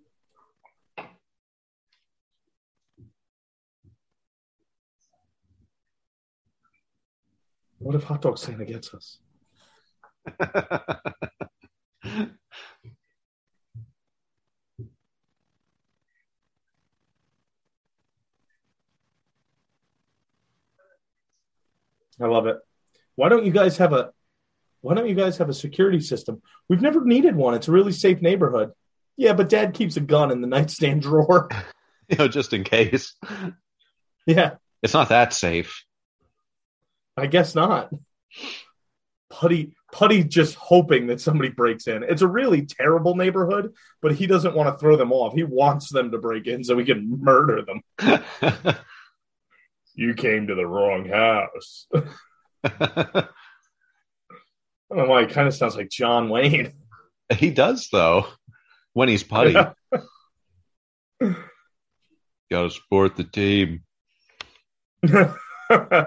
[7.79, 9.19] What if Hot Dog Santa gets us?
[22.19, 22.57] I love it.
[23.15, 24.11] Why don't you guys have a
[24.85, 26.43] why don't you guys have a security system?
[26.69, 27.55] We've never needed one.
[27.55, 28.71] It's a really safe neighborhood.
[29.17, 31.49] Yeah, but Dad keeps a gun in the nightstand drawer.
[32.07, 33.15] You know, just in case.
[34.27, 35.83] yeah, It's not that safe.
[37.17, 37.89] I guess not.
[39.31, 42.03] Puddy Puddy just hoping that somebody breaks in.
[42.03, 45.33] It's a really terrible neighborhood, but he doesn't want to throw them off.
[45.33, 48.75] He wants them to break in so he can murder them.
[49.95, 51.87] You came to the wrong house.
[54.91, 56.73] I don't know why he kind of sounds like John Wayne.
[57.37, 58.27] he does though.
[58.93, 59.53] When he's Puddy.
[62.51, 63.83] Gotta support the team.
[65.11, 66.05] uh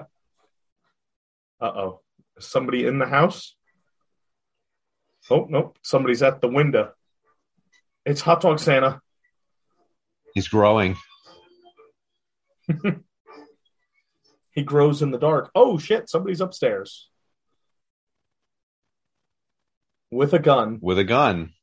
[1.61, 2.01] oh.
[2.39, 3.55] Somebody in the house?
[5.29, 5.77] Oh, nope.
[5.83, 6.93] Somebody's at the window.
[8.05, 9.01] It's Hot Dog Santa.
[10.33, 10.95] He's growing.
[14.51, 15.51] He grows in the dark.
[15.53, 16.09] Oh, shit.
[16.09, 17.09] Somebody's upstairs
[20.11, 20.79] with a gun.
[20.81, 21.53] with a gun.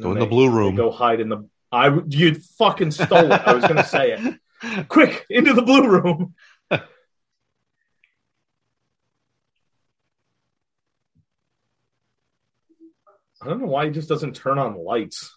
[0.00, 0.74] Go in the blue room.
[0.74, 1.48] Go hide in the.
[1.72, 3.40] I you fucking stole it.
[3.46, 4.88] I was going to say it.
[4.88, 6.34] Quick into the blue room.
[13.46, 15.32] I don't know why he just doesn't turn on lights.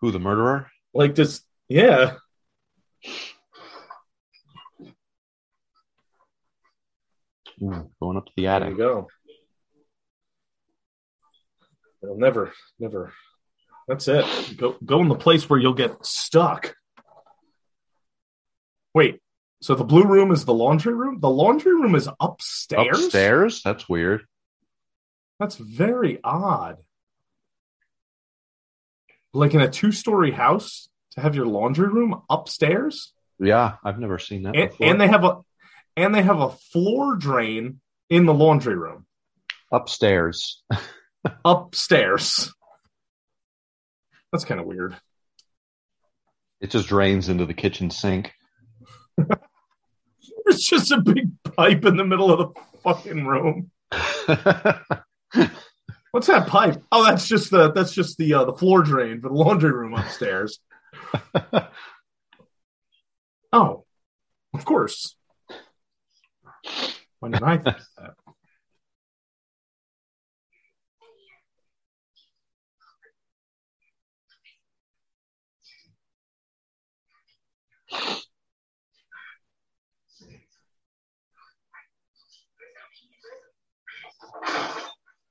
[0.00, 0.70] Who the murderer?
[0.94, 2.14] Like this, yeah.
[7.62, 8.78] Ooh, going up to the There you attic.
[8.78, 9.08] go.
[12.02, 13.12] It'll never, never.
[13.86, 14.56] That's it.
[14.56, 16.74] Go, go in the place where you'll get stuck.
[18.94, 19.20] Wait.
[19.60, 21.20] So the blue room is the laundry room.
[21.20, 22.98] The laundry room is upstairs.
[22.98, 23.60] Upstairs?
[23.62, 24.22] That's weird.
[25.42, 26.76] That's very odd.
[29.34, 34.44] Like in a two-story house to have your laundry room upstairs, Yeah, I've never seen
[34.44, 34.86] that and, before.
[34.86, 35.40] and they have a
[35.96, 39.04] and they have a floor drain in the laundry room
[39.72, 40.62] Upstairs.
[41.44, 42.54] upstairs.
[44.30, 44.96] That's kind of weird.
[46.60, 48.32] It just drains into the kitchen sink.
[49.18, 53.72] There's just a big pipe in the middle of the fucking room.
[56.12, 56.82] What's that pipe?
[56.92, 59.94] Oh, that's just the that's just the uh, the floor drain for the laundry room
[59.94, 60.58] upstairs.
[63.52, 63.84] oh,
[64.52, 65.16] of course.
[67.20, 68.14] When did I think of that?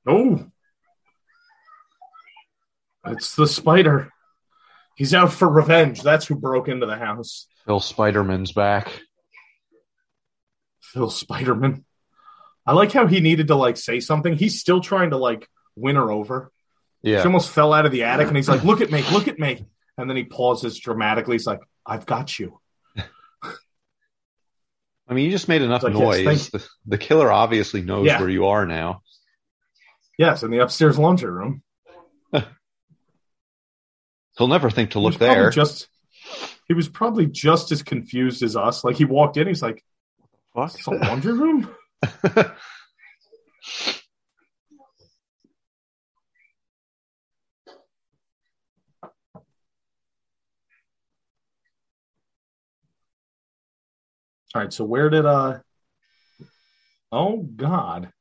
[0.07, 0.45] Oh,
[3.05, 4.09] it's the spider.
[4.95, 6.01] He's out for revenge.
[6.01, 7.47] That's who broke into the house.
[7.65, 8.91] Phil Spiderman's back.
[10.81, 11.83] Phil Spiderman.
[12.65, 14.33] I like how he needed to like say something.
[14.35, 16.51] He's still trying to like win her over.
[17.01, 17.21] Yeah.
[17.21, 19.39] She almost fell out of the attic and he's like, look at me, look at
[19.39, 19.65] me.
[19.97, 21.35] And then he pauses dramatically.
[21.35, 22.59] He's like, I've got you.
[25.07, 26.25] I mean, you just made enough like, yes, noise.
[26.49, 28.19] thank the, the killer obviously knows Yeah.
[28.19, 29.01] where you are now.
[30.21, 31.63] Yes, in the upstairs laundry room.
[34.37, 35.49] He'll never think to look there.
[35.49, 35.87] Just
[36.67, 38.83] he was probably just as confused as us.
[38.83, 39.83] Like he walked in, he's like,
[40.53, 40.75] Fuck.
[40.75, 41.75] it's a laundry room?
[42.23, 42.45] All
[54.53, 55.57] right, so where did uh
[57.11, 58.13] Oh God.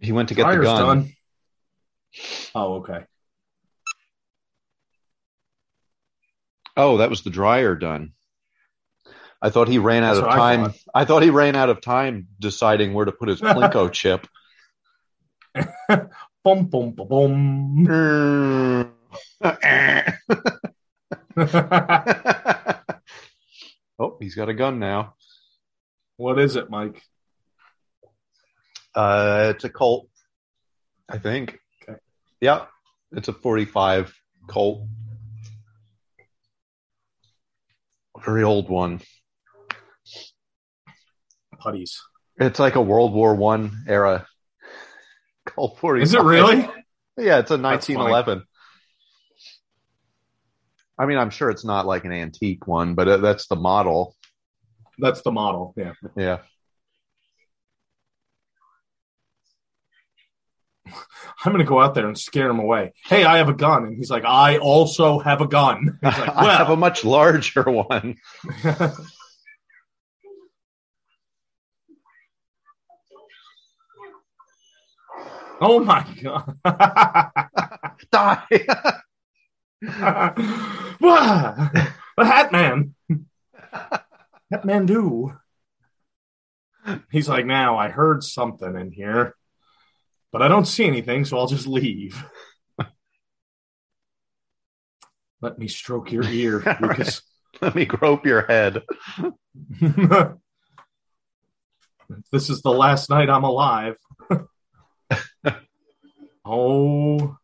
[0.00, 0.98] He went to get Dryer's the gun.
[0.98, 1.12] done.
[2.54, 3.04] Oh, okay.
[6.76, 8.12] Oh, that was the dryer done.
[9.42, 10.64] I thought he ran out That's of what I time.
[10.70, 10.80] thought.
[10.94, 14.26] I thought he ran out of time deciding where to put his Plinko chip.
[16.44, 18.94] Boom boom boom boom.
[23.98, 25.14] oh, he's got a gun now.
[26.16, 27.02] what is it, Mike?
[28.94, 30.08] Uh, it's a Colt,
[31.08, 31.58] I think.
[31.82, 31.98] Okay.
[32.40, 32.66] Yeah,
[33.12, 34.14] it's a 45
[34.48, 34.86] Colt.
[38.24, 39.00] Very old one.
[41.58, 42.00] Puddy's.
[42.38, 44.26] It's like a World War One era
[45.46, 46.02] Colt 45.
[46.02, 46.68] Is it really?
[47.16, 48.44] Yeah, it's a 1911.
[50.98, 54.16] I mean, I'm sure it's not like an antique one, but uh, that's the model.
[54.98, 55.74] That's the model.
[55.76, 55.92] Yeah.
[56.16, 56.38] Yeah.
[61.44, 62.92] I'm going to go out there and scare him away.
[63.04, 63.84] Hey, I have a gun.
[63.84, 65.98] And he's like, I also have a gun.
[66.02, 68.16] He's like, I have a much larger one.
[75.60, 76.58] oh my God.
[78.12, 78.66] Die.
[82.20, 82.94] The Hat Man.
[84.50, 85.32] Hat Man do.
[87.10, 89.36] He's like, now I heard something in here,
[90.32, 92.22] but I don't see anything, so I'll just leave.
[95.40, 97.22] Let me stroke your ear, Lucas.
[97.60, 98.82] Let me grope your head.
[102.32, 103.96] this is the last night I'm alive.
[106.44, 107.36] oh.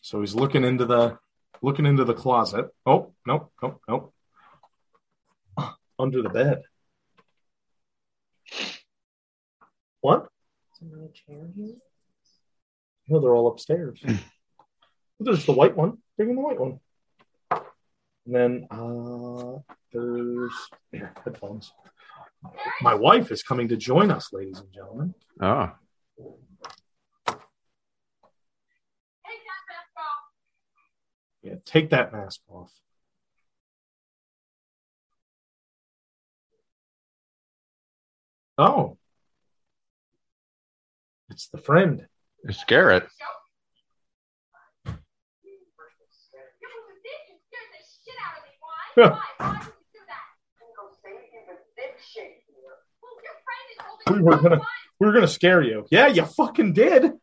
[0.00, 1.18] So he's looking into the
[1.62, 2.68] looking into the closet.
[2.84, 4.12] Oh, nope, nope, nope.
[5.98, 6.62] Under the bed.
[10.02, 10.28] What?
[10.78, 11.76] Somebody a chair here?
[13.08, 14.02] No, they're all upstairs.
[15.20, 15.98] There's the white one.
[16.16, 16.80] Bring in the white one.
[18.26, 19.60] And then uh
[19.92, 20.52] there's
[20.90, 21.72] here, headphones.
[22.80, 25.14] My wife is coming to join us, ladies and gentlemen.
[25.40, 25.70] Oh.
[29.24, 30.24] Take that mask off.
[31.42, 32.72] Yeah, take that mask off.
[38.58, 38.98] Oh.
[41.32, 42.04] It's the friend.
[42.44, 43.04] It's Garrett.
[43.08, 43.24] You
[44.92, 45.00] was
[46.92, 48.52] a bitch and scared the shit out of me.
[48.60, 48.76] Why?
[48.92, 49.16] Why?
[49.38, 50.24] Why would you do that?
[50.76, 52.84] Go save you the dick shape here.
[53.00, 54.60] Well, your friend is holding We were gonna-
[55.00, 55.86] We were gonna scare you.
[55.90, 57.02] Yeah, you fucking did.
[57.02, 57.20] And what, you're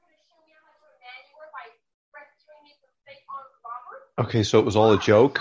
[0.00, 1.68] gonna show me how much of a man you were by
[2.16, 4.08] rescuing me from fake armed robbers?
[4.26, 5.38] Okay, so it was all a joke.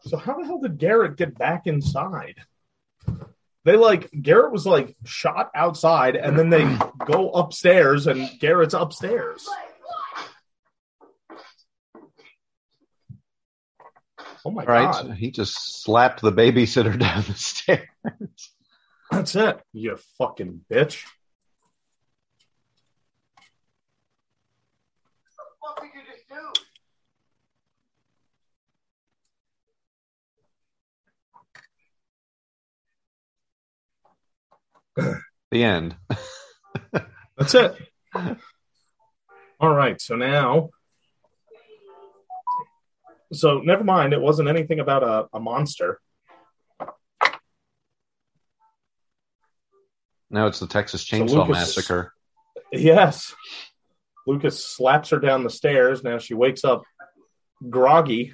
[0.08, 2.36] So how the hell did Garrett get back inside?
[3.64, 9.50] They like Garrett was like shot outside, and then they go upstairs, and Garrett's upstairs.
[14.46, 17.88] Oh my All right, god, he just slapped the babysitter down the stairs.
[19.12, 21.04] that's it, you fucking bitch.
[25.60, 26.36] What did you just do?
[35.52, 35.96] The end.
[37.38, 37.76] That's it.
[39.60, 40.70] All right, so now,
[43.36, 44.14] so never mind.
[44.14, 46.00] It wasn't anything about a, a monster.
[50.30, 52.14] Now it's the Texas So Chainsaw Lucas- Massacre.
[52.72, 53.34] Yes.
[54.28, 56.04] Lucas slaps her down the stairs.
[56.04, 56.84] Now she wakes up
[57.70, 58.34] groggy,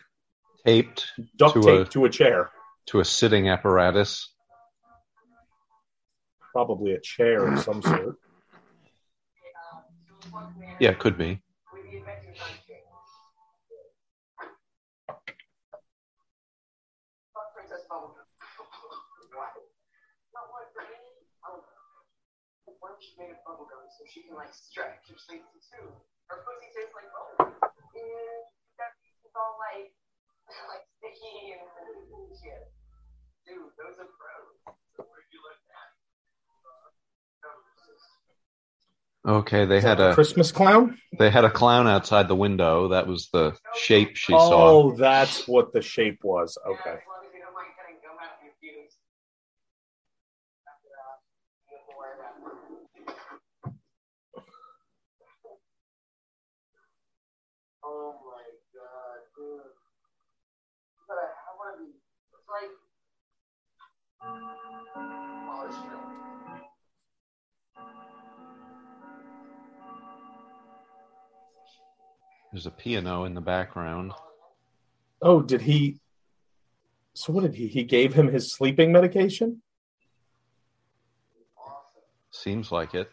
[0.66, 2.50] Taped duct To taped a- to a chair.
[2.88, 4.34] to a sitting apparatus.
[6.54, 8.16] Probably a chair of some sort.
[10.80, 11.42] Yeah, could be.
[17.34, 18.28] Fuck Princess Bubblegum.
[19.34, 19.48] Why?
[20.34, 20.98] Not one for me.
[21.48, 21.64] Oh.
[23.02, 25.42] What if she made a bubblegum so she can like stretch or something
[25.74, 25.90] too?
[26.30, 27.58] Her pussy tastes like bubblegum.
[27.98, 28.46] Yeah,
[28.78, 28.94] that
[29.26, 29.90] it's all like
[30.70, 31.66] like sticky and
[32.38, 32.70] shit.
[33.42, 34.54] Dude, those are pros.
[35.02, 35.90] Where'd you learn that?
[39.34, 41.00] Uh, okay, they had a Christmas clown?
[41.18, 42.90] they had a clown outside the window.
[42.90, 44.70] That was the shape she saw.
[44.70, 46.56] Oh, that's what the shape was.
[46.64, 47.02] Yeah, Okay.
[47.02, 48.94] as long as you don't mind cutting gum out of your fuse.
[50.70, 51.18] After that,
[51.66, 52.52] you have to worry about it.
[57.84, 59.74] Oh my god, dude.
[61.08, 61.98] But I have one of these.
[62.32, 62.70] It's like
[72.52, 74.12] There's a piano in the background.
[75.22, 76.00] Oh, did he?
[77.14, 77.68] So what did he?
[77.68, 79.62] He gave him his sleeping medication.
[82.32, 83.10] Seems like it.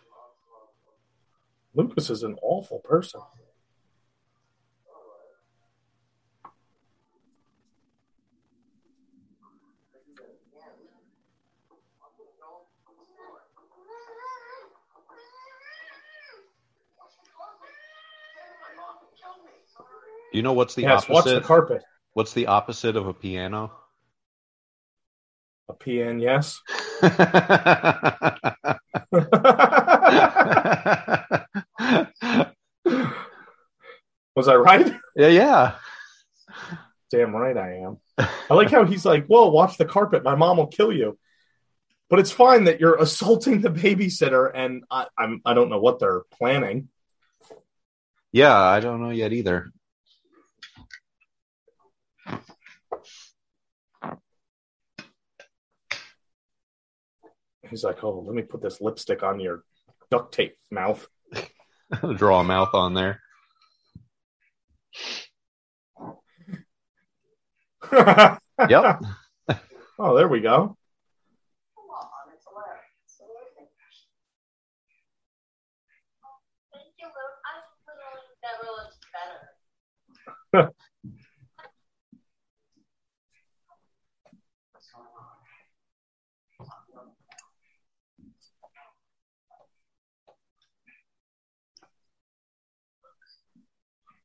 [1.75, 3.21] Lucas is an awful person.
[20.39, 21.49] Do you know what's the yes, watch the opposite?
[21.49, 21.83] carpet.
[22.13, 23.73] what's the opposite of a piano?
[25.69, 26.61] A PN, yes.
[34.37, 34.95] Was I right?
[35.17, 35.75] yeah, yeah.
[37.11, 37.99] Damn right I am.
[38.17, 40.23] I like how he's like, "Whoa, watch the carpet.
[40.23, 41.19] My mom will kill you."
[42.09, 45.99] But it's fine that you're assaulting the babysitter, and I, I'm I don't know what
[45.99, 46.91] they're planning.
[48.31, 49.73] Yeah, I don't know yet either.
[57.71, 59.65] He's like, "Oh, let me put this lipstick on your
[60.11, 61.07] duct tape mouth."
[62.17, 63.21] Draw a mouth on there.
[67.93, 69.03] Yep.
[69.99, 70.77] oh, there we go.
[71.77, 73.17] Come on, it's hilarious.
[73.19, 73.71] What do you think?
[76.73, 77.39] Thank you, Luke.
[77.47, 80.75] I literally never looked better.
[84.73, 85.39] What's going on?
[86.61, 87.39] I really can't.
[87.39, 88.51] That, uh, it's
[93.55, 93.63] me,
[94.07, 94.18] right?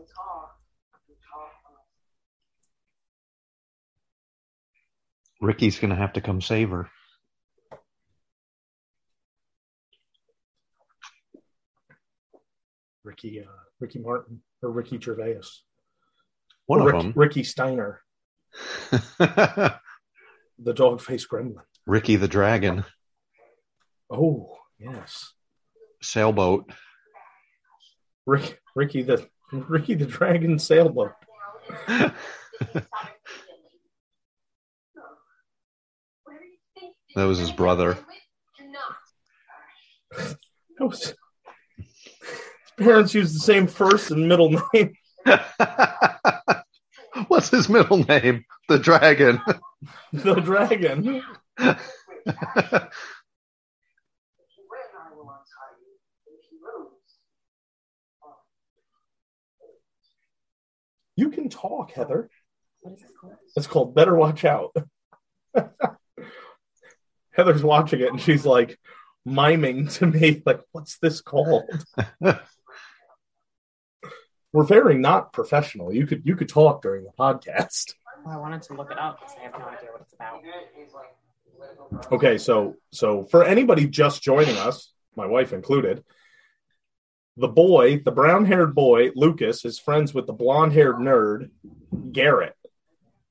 [0.00, 0.14] said,
[0.94, 1.52] I didn't talk.
[5.40, 5.46] You.
[5.46, 6.88] Ricky's gonna have to come save her.
[13.04, 15.40] Ricky, uh, Ricky Martin or Ricky Gervais,
[16.66, 17.12] One Or of Rick- them.
[17.16, 18.00] Ricky Steiner,
[19.18, 19.80] the
[20.74, 21.62] dog faced gremlin.
[21.86, 22.84] Ricky the Dragon.
[24.10, 25.32] Oh yes,
[26.00, 26.70] Sailboat.
[28.26, 29.26] Rick, Ricky the
[29.68, 31.12] Ricky the Dragon sailboat.
[37.14, 37.98] That was his brother.
[40.78, 41.14] That was-
[41.76, 44.94] His parents used the same first and middle name.
[47.28, 48.44] What's his middle name?
[48.68, 49.40] The Dragon.
[50.12, 51.06] The dragon.
[51.06, 51.24] If
[51.58, 51.74] you
[54.70, 55.92] win, I will untie you.
[56.26, 57.02] If you lose,
[61.22, 61.94] You can talk, oh.
[61.94, 62.28] Heather.
[62.80, 63.34] What is this called?
[63.54, 64.74] It's called Better Watch Out.
[67.30, 68.76] Heather's watching it and she's like
[69.24, 71.62] miming to me, like, what's this called?
[74.52, 75.94] We're very not professional.
[75.94, 77.94] You could you could talk during the podcast.
[78.24, 80.42] Well, I wanted to look it up because I have no idea what it's about.
[80.76, 81.14] he's like,
[81.54, 82.00] political bro.
[82.18, 86.02] Okay, so so for anybody just joining us, my wife included,
[87.36, 91.50] the boy, the brown-haired boy, Lucas, is friends with the blonde-haired nerd,
[92.12, 92.56] Garrett.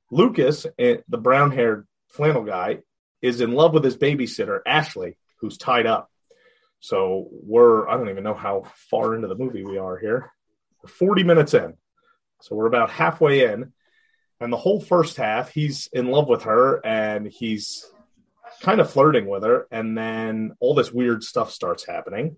[0.10, 2.80] Lucas, eh, the brown-haired flannel guy,
[3.22, 6.10] is in love with his babysitter, Ashley, who's tied up.
[6.80, 10.32] So we're I don't even know how far into the movie we are here.
[10.82, 11.76] We're 40 minutes in.
[12.42, 13.72] So we're about halfway in.
[14.40, 17.86] And the whole first half, he's in love with her and he's
[18.62, 22.38] kind of flirting with her, and then all this weird stuff starts happening.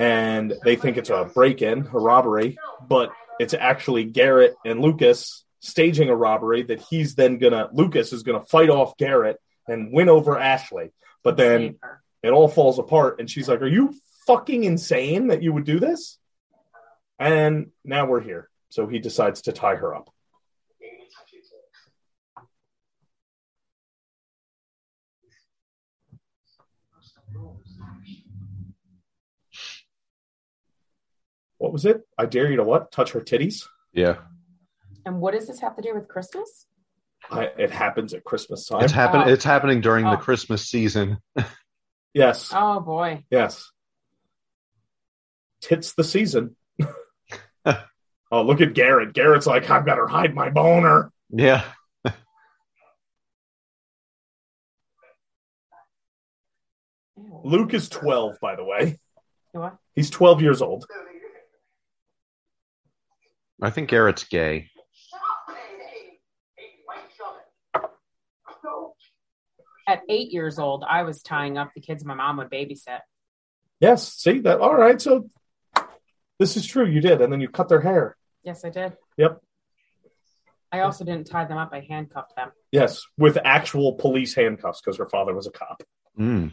[0.00, 2.56] And they think it's a break in, a robbery,
[2.88, 8.22] but it's actually Garrett and Lucas staging a robbery that he's then gonna, Lucas is
[8.22, 9.38] gonna fight off Garrett
[9.68, 10.90] and win over Ashley.
[11.22, 11.76] But then
[12.22, 13.94] it all falls apart, and she's like, Are you
[14.26, 16.18] fucking insane that you would do this?
[17.18, 18.48] And now we're here.
[18.70, 20.10] So he decides to tie her up.
[31.60, 32.00] What was it?
[32.16, 32.90] I dare you to what?
[32.90, 33.66] Touch her titties?
[33.92, 34.16] Yeah.
[35.04, 36.64] And what does this have to do with Christmas?
[37.30, 38.82] I, it happens at Christmas time.
[38.82, 39.28] It's happen Oh.
[39.30, 40.16] it's happening during the Oh.
[40.16, 41.18] Christmas season.
[42.14, 43.24] yes, Oh boy.
[43.30, 43.70] yes.
[45.60, 46.56] Tits the season.
[47.66, 49.12] oh, look at Garrett.
[49.12, 51.12] Garrett's like, I better hide my boner.
[51.28, 51.62] Yeah.
[57.44, 58.98] Luke is 12, by the way.
[59.52, 59.76] What?
[59.94, 60.86] He's 12 years old.
[63.62, 64.70] I think Garrett's gay.
[69.86, 73.00] At eight years old, I was tying up the kids my mom would babysit.
[73.80, 74.60] Yes, see that.
[74.60, 75.28] All right, so
[76.38, 76.86] This is true.
[76.86, 78.16] You did, and then you cut their hair.
[78.44, 78.96] Yes, I did.
[79.16, 79.40] Yep.
[80.72, 81.70] I also didn't tie them up.
[81.72, 82.52] I handcuffed them.
[82.70, 85.82] Yes, with actual police handcuffs because her father was a cop.
[86.18, 86.52] Mm.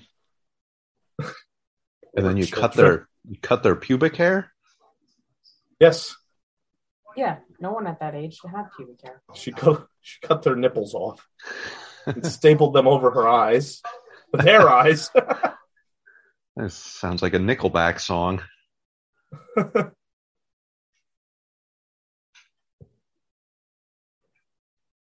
[1.20, 4.52] and then you cut their you cut their pubic hair.
[5.80, 6.16] Yes,
[7.18, 9.24] Yeah, no one at that age had pubic hair.
[9.34, 11.28] she cut she cut their nipples off
[12.06, 13.82] and stapled them over her eyes,
[14.32, 15.10] their eyes.
[16.56, 18.42] This sounds like a Nickelback song.
[19.58, 19.94] All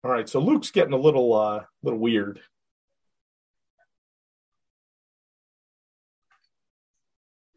[0.03, 2.41] right, so Luke's getting a little uh little weird.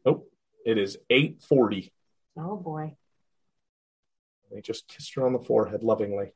[0.06, 0.32] Nope.
[0.64, 1.92] It is 840.
[2.38, 2.96] Oh boy.
[4.52, 6.32] They just kissed her on the forehead lovingly.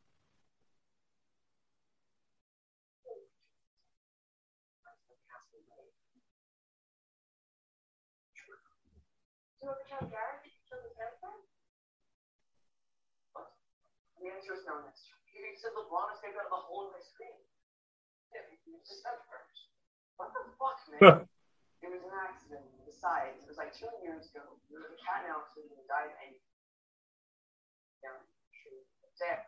[9.62, 10.52] Do you ever tell Gary?
[10.68, 11.40] Show his girlfriend?
[13.32, 13.56] What?
[14.20, 15.16] The answer is no, Mister.
[15.32, 17.40] He said LeBron escaped out the hole in my screen.
[18.36, 19.72] Yeah, he just at first.
[20.20, 21.30] What the fuck, man?
[21.84, 22.68] it was an accident.
[22.84, 24.60] Besides, it was like two years ago.
[24.68, 26.36] There was a cat and and died and
[28.04, 28.10] yeah,
[28.64, 28.78] true.
[29.20, 29.40] There.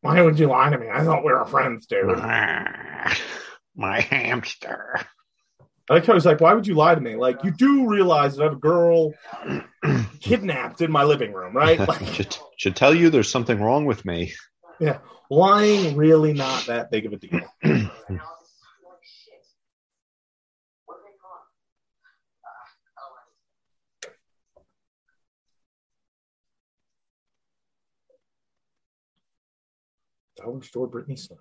[0.00, 0.88] Why would you lie to me?
[0.92, 2.18] I thought we were friends, dude.
[3.76, 5.00] My hamster.
[5.90, 7.14] I like how he's like, why would you lie to me?
[7.16, 9.12] Like, you do realize that I have a girl
[10.20, 11.78] kidnapped in my living room, right?
[11.88, 14.32] Like, should should tell you there's something wrong with me.
[14.80, 14.98] Yeah.
[15.30, 17.32] Lying really not that big of a deal.
[17.62, 18.20] Analysis is like
[19.02, 19.44] shit.
[20.86, 22.44] What do they call it?
[22.44, 22.48] Uh,
[30.33, 31.38] oh, Dollar store Brittany Snow.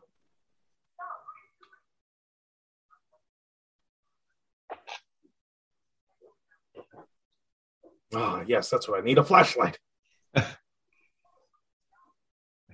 [8.16, 9.80] Ah, yes, that's what I need a flashlight.
[10.36, 10.46] I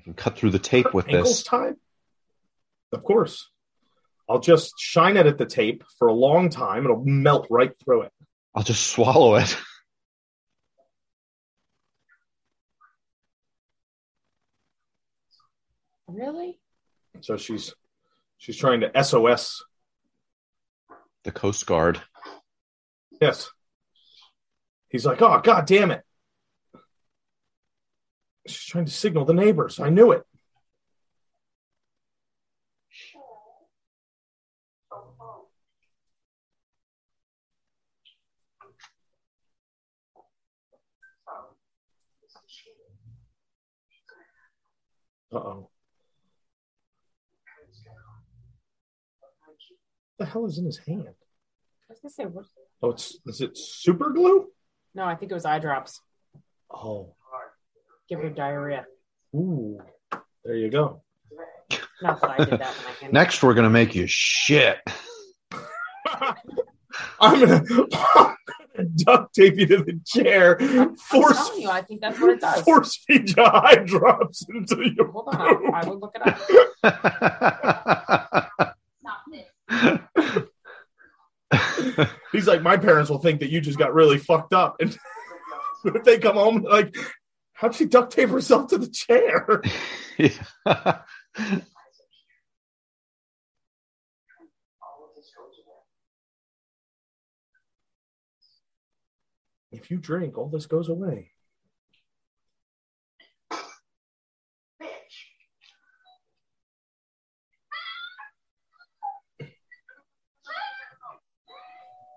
[0.04, 1.44] can cut through the tape with Ankles this.
[1.44, 1.76] tied?
[2.92, 3.50] Of course.
[4.30, 6.84] I'll just shine it at the tape for a long time.
[6.84, 8.12] It'll melt right through it.
[8.54, 9.58] I'll just swallow it.
[16.12, 16.60] Really?
[17.22, 17.74] So she's
[18.38, 19.64] she's trying to SOS.
[21.24, 22.02] The Coast Guard.
[23.22, 23.50] Yes.
[24.90, 26.04] He's like, oh god damn it.
[28.48, 29.80] She's trying to signal the neighbors.
[29.80, 30.24] I knew it.
[45.32, 45.70] Uh oh.
[50.20, 51.08] The hell is in his hand?
[51.08, 51.14] I
[51.90, 52.46] was gonna say what?
[52.84, 54.48] Oh, it's is it super glue?
[54.94, 56.02] No, I think it was eye drops.
[56.70, 57.16] Oh,
[58.10, 58.86] Give her diarrhea.
[59.36, 59.80] ooh,
[60.44, 61.02] there you go.
[62.02, 63.14] Not that I did that when I handed.
[63.14, 64.78] Next, we're gonna make you shit.
[67.22, 67.64] I'm gonna,
[67.94, 68.36] I'm
[68.76, 72.32] gonna duct tape you to the chair, I'm force telling you, I think that's what
[72.32, 72.62] it does.
[72.64, 75.08] force feed you eye drops into your.
[75.12, 76.40] Hold on, I will look it up.
[79.02, 79.46] Stop this.
[82.32, 84.98] He's like, my parents will think that you just got really fucked up, and
[85.86, 86.96] if they come home, like,
[87.54, 89.62] how'd she duct tape herself to the chair?
[90.22, 90.32] Yeah.
[90.66, 91.06] all of
[95.16, 95.78] this goes away.
[99.72, 101.32] If you drink, all this goes away.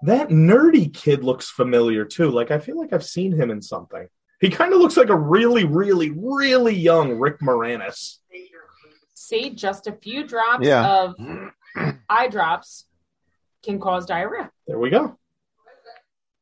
[0.03, 2.30] That nerdy kid looks familiar too.
[2.30, 4.09] Like I feel like I've seen him in something.
[4.40, 8.16] He kind of looks like a really, really, really young Rick Moranis.
[9.14, 11.05] See, just a few drops Yeah.
[11.05, 11.14] of
[12.09, 12.86] eye drops
[13.62, 15.16] can cause diarrhea, There we go.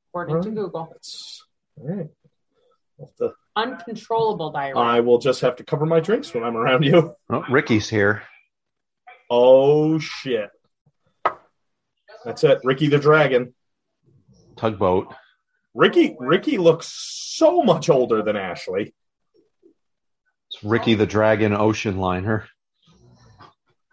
[0.09, 0.89] according to Google.
[0.91, 1.43] That's
[1.77, 2.07] all right.
[2.99, 4.77] I'll to- Uncontrollable diarrhea.
[4.81, 7.15] I will just have to cover my drinks when I'm around you.
[7.29, 8.23] Oh, Ricky's here.
[9.29, 10.49] Oh shit.
[12.25, 12.61] That's it.
[12.65, 13.55] Ricky the Dragon.
[14.57, 15.15] Tugboat.
[15.75, 18.93] Ricky Ricky looks so much older than Ashley.
[20.51, 22.49] It's Ricky the Dragon Ocean Liner.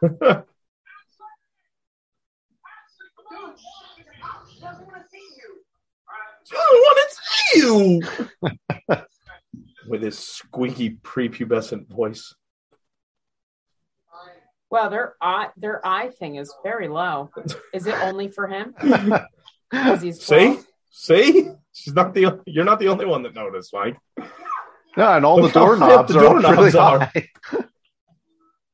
[0.01, 0.45] Doesn't
[4.87, 5.61] want to see you!
[6.09, 6.13] I
[6.51, 7.59] don't want to see
[8.89, 8.97] you.
[9.87, 12.33] With his squeaky prepubescent voice.
[14.69, 17.29] Well, their eye their eye thing is very low.
[17.73, 18.75] Is it only for him?
[19.93, 20.59] See,
[20.91, 22.39] see, she's not the.
[22.45, 23.97] You're not the only one that noticed, Mike.
[24.95, 26.99] Yeah, and all Look the how high up doorknobs the are doorknobs really are.
[26.99, 27.29] high.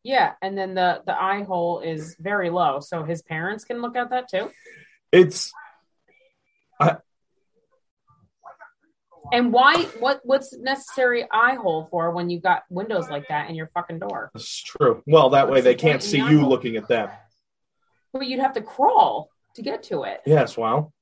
[0.03, 3.95] Yeah, and then the the eye hole is very low, so his parents can look
[3.95, 4.51] at that too.
[5.11, 5.51] It's
[9.33, 9.83] And why?
[9.99, 10.21] What?
[10.23, 14.31] What's necessary eye hole for when you got windows like that in your fucking door?
[14.35, 15.01] it's true.
[15.07, 17.09] Well, that way they can't see you looking at them.
[18.13, 20.21] Well, you'd have to crawl to get to it.
[20.25, 20.93] Yes, well,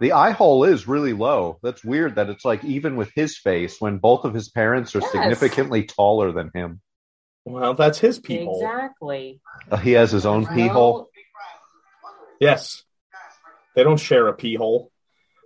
[0.00, 1.58] The eye hole is really low.
[1.62, 5.00] That's weird that it's like even with his face when both of his parents are
[5.00, 5.12] Yes.
[5.12, 6.80] significantly taller than him.
[7.44, 8.56] well, that's his people.
[8.60, 9.40] Exactly.
[9.70, 11.10] Uh, He has his own pee No- hole.
[12.40, 12.82] Yes,
[13.76, 14.90] they don't share a pee hole.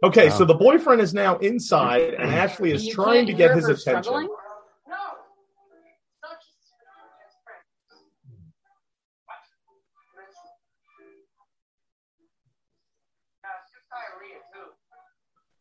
[0.05, 0.35] Okay, Wow.
[0.39, 2.39] so the boyfriend is now inside, and mm-hmm.
[2.39, 4.03] Ashley is trying to get his attention.
[4.05, 4.29] struggling?
[4.29, 4.95] No.
[4.95, 8.45] It's not just his friend.
[13.43, 14.67] Yeah, it's just diarrhea too.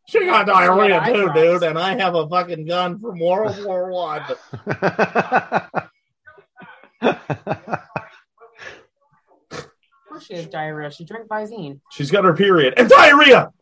[0.07, 1.59] She got diarrhea too, eyebrows.
[1.61, 4.21] dude, and I have a fucking gun from World War One.
[9.51, 10.89] Of course she has diarrhea.
[10.91, 11.79] She drank Visine.
[11.91, 13.51] She's got her period and diarrhea.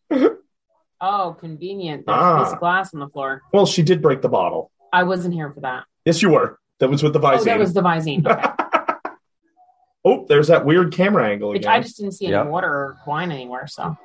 [1.07, 2.07] Oh, convenient.
[2.07, 2.41] There's Ah.
[2.41, 3.43] a piece of glass on the floor.
[3.53, 4.71] Well, she did break the bottle.
[4.91, 5.85] I wasn't here for that.
[6.07, 6.59] Yes, you were.
[6.79, 7.45] That was with the Oh, Visine.
[7.45, 8.27] that was the Visine.
[8.27, 8.49] Okay.
[10.05, 11.73] oh, there's that weird camera angle Which again.
[11.73, 12.47] I just didn't see any Yep.
[12.47, 13.67] water or wine anywhere.
[13.67, 13.99] So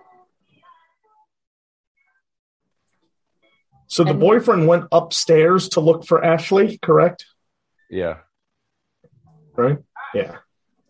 [3.88, 7.26] So the And- boyfriend went upstairs to look for Ashley, correct?
[7.90, 8.18] yeah.
[9.56, 9.78] Right?
[10.14, 10.38] Yeah.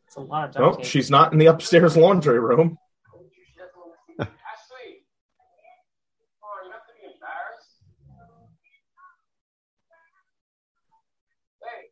[0.08, 0.86] it's a lot of duct Oh, tape.
[0.86, 2.78] she's not in the upstairs laundry room.
[4.20, 5.06] Ashley.
[6.44, 7.84] Oh, you have to be embarrassed.
[11.64, 11.92] Hey,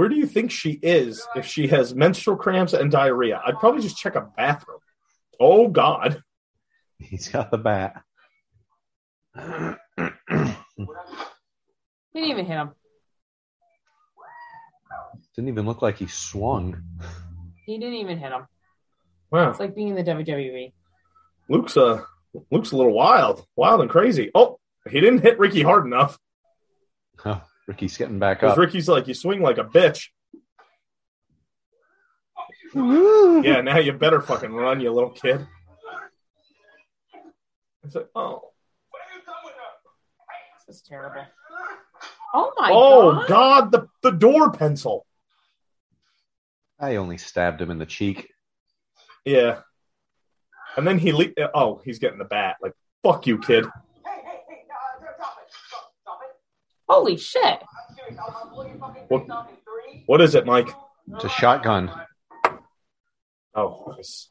[0.00, 3.38] Where do you think she is if she has menstrual cramps and diarrhea?
[3.44, 4.78] I'd probably just check a bathroom.
[5.38, 6.22] Oh God.
[6.98, 8.02] He's got the bat.
[9.36, 9.42] He
[12.14, 12.70] didn't even hit him.
[15.36, 16.82] Didn't even look like he swung.
[17.66, 18.46] He didn't even hit him.
[19.30, 19.50] Wow.
[19.50, 20.02] It's like being in the.
[20.02, 20.72] WWE.
[21.50, 22.04] Luke's uh
[22.50, 23.44] Luke's a little wild.
[23.54, 24.30] Wild and crazy.
[24.34, 26.18] Oh, he didn't hit Ricky hard enough.
[27.26, 28.58] Oh, Ricky's getting back up.
[28.58, 30.08] Ricky's like, you swing like a bitch.
[32.74, 35.46] Yeah, now you better fucking run, you little kid.
[37.84, 38.50] It's like, oh.
[40.66, 41.24] This is terrible.
[42.34, 43.28] Oh my oh god.
[43.28, 45.06] God, the, the door pencil.
[46.80, 48.32] I only stabbed him in the cheek.
[49.24, 49.60] Yeah.
[50.76, 52.56] And then he le- oh, he's getting the bat.
[52.60, 52.72] Like,
[53.04, 53.64] fuck you, kid.
[53.64, 55.52] hey, hey, hey, uh, stop it.
[55.68, 56.36] Stop, stop it.
[56.90, 57.42] Holy shit.
[57.44, 58.18] I'm serious.
[58.18, 60.02] I'll, I'll blow your fucking What- face off in three.
[60.06, 60.68] What is it, Mike?
[61.14, 61.90] It's a shotgun.
[63.54, 64.30] Oh, it's-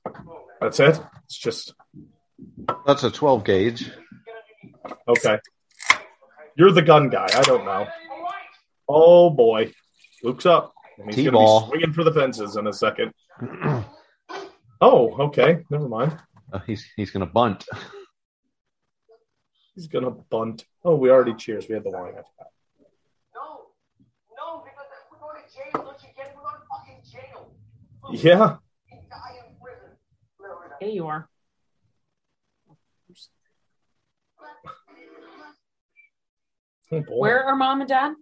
[0.61, 0.99] that's it.
[1.25, 1.73] It's just
[2.85, 3.91] That's a 12 gauge.
[5.07, 5.39] okay.
[6.57, 7.27] You're the gun guy.
[7.33, 7.87] I don't know.
[8.87, 9.71] Oh boy,
[10.23, 10.73] Luke's up.
[10.97, 13.13] And he's gonna be swinging for the fences in a second.
[14.81, 15.59] Oh, okay.
[15.69, 16.17] Never mind.
[16.53, 17.65] Uh, he's he's gonna bunt.
[19.75, 20.65] He's gonna bunt.
[20.83, 21.67] Oh, we already cheers.
[21.67, 22.13] We had the wine.
[22.13, 22.51] I forgot.
[23.35, 23.67] No.
[24.35, 25.83] No, because we're going to jail.
[25.85, 26.33] Don't you get it?
[26.35, 27.51] We're going to fucking jail.
[28.03, 28.57] Look, Yeah.
[28.91, 29.89] you die in prison.
[30.41, 30.79] No, we're not.
[30.79, 31.29] There you are.
[36.91, 37.17] Oh, boy.
[37.19, 38.13] Where are mom and dad?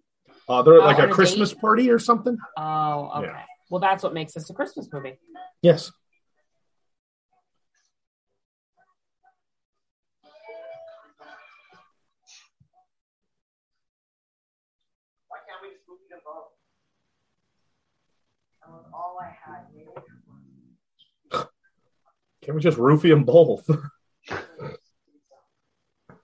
[0.49, 1.61] Uh, they're at like Oh, a a Christmas date?
[1.61, 2.37] party or something.
[2.57, 3.27] Oh, okay.
[3.27, 3.43] Yeah.
[3.69, 5.19] Well, that's what makes this a Christmas movie.
[5.61, 5.91] Yes.
[18.93, 19.63] All I had.
[22.43, 23.69] Can we just roofie them both?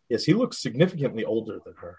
[0.10, 1.98] yes, he looks significantly older than her.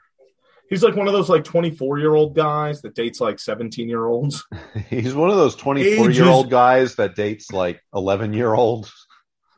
[0.71, 4.07] He's like one of those like 24 year old guys that dates like 17 year
[4.07, 4.45] olds.
[4.89, 8.93] He's one of those 24 year old guys that dates like 11 year olds.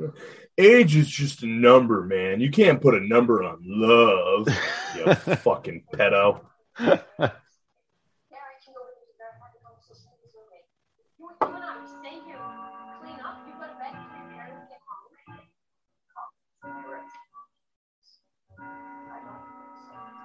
[0.59, 2.41] Age is just a number, man.
[2.41, 4.49] You can't put a number on love,
[4.97, 6.41] you fucking pedo.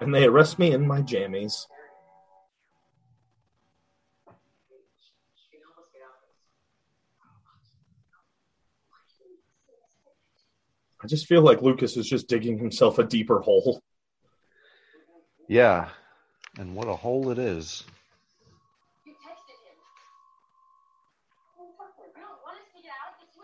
[0.02, 1.68] And they arrest me in my jammies.
[11.04, 13.82] I just feel like Lucas is just digging himself a deeper hole.
[15.48, 15.90] Yeah.
[16.58, 17.84] And what a hole it is.
[19.06, 19.78] You texted him.
[21.58, 23.18] You don't want us to get out?
[23.22, 23.38] It's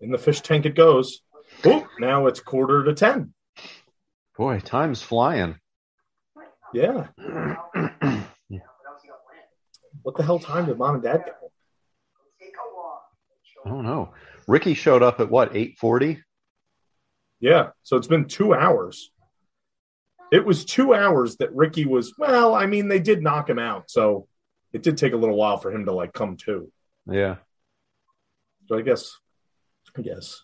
[0.00, 1.20] In the fish tank it goes.
[1.64, 3.34] Oh, now it's quarter to ten.
[4.36, 5.58] Boy, time's flying.
[6.72, 7.08] Yeah.
[10.02, 11.50] What the hell time did mom and dad get home?
[13.66, 14.14] I don't know.
[14.48, 16.22] Ricky showed up at what, 840?
[17.40, 17.70] Yeah.
[17.82, 19.10] So it's been two hours.
[20.32, 23.90] It was two hours that Ricky was, well, I mean, they did knock him out.
[23.90, 24.26] So
[24.72, 26.70] it did take a little while for him to like come to.
[27.06, 27.36] Yeah.
[28.66, 29.16] So I guess,
[30.00, 30.42] I guess.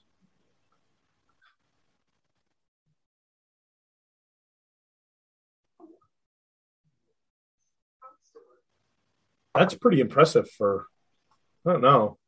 [9.55, 10.85] That's pretty impressive for,
[11.67, 12.19] I don't know,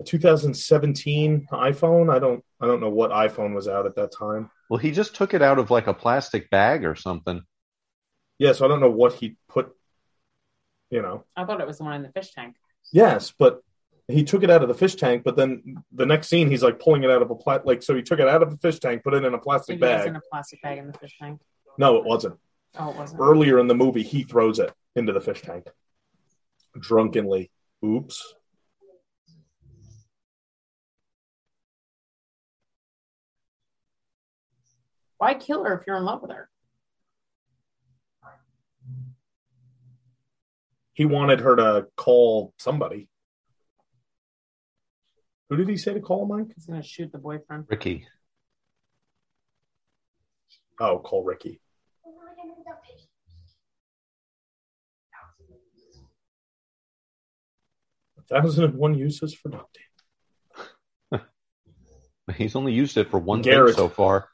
[0.00, 2.14] a 2017 iPhone.
[2.14, 4.48] I don't, I don't know what iPhone was out at that time.
[4.70, 7.42] Well, he just took it out of like a plastic bag or something.
[8.38, 9.72] Yeah, so I don't know what he put.
[10.90, 12.54] You know, I thought it was the one in the fish tank.
[12.92, 13.62] yes, but
[14.08, 15.22] he took it out of the fish tank.
[15.24, 17.66] But then the next scene, he's like pulling it out of a plat.
[17.66, 19.80] Like, so he took it out of the fish tank, put it in a plastic
[19.80, 20.08] Maybe it was bag.
[20.08, 21.40] in a plastic bag in the fish tank.
[21.78, 22.36] No, it wasn't.
[22.78, 23.20] Oh, it wasn't.
[23.20, 25.66] earlier in the movie, he throws it into the fish tank
[26.78, 27.50] drunkenly.
[27.84, 28.34] Oops.
[35.18, 36.48] Why kill her if you're in love with her?
[40.94, 43.08] He wanted her to call somebody.
[45.52, 46.46] Who did he say to call, Mike?
[46.54, 47.66] He's gonna shoot the boyfriend.
[47.68, 48.06] Ricky.
[50.80, 51.60] Oh, call Ricky.
[58.18, 59.78] A thousand and one uses for duct
[61.12, 61.20] tape.
[62.34, 63.74] He's only used it for one Garrett.
[63.74, 64.28] thing so far.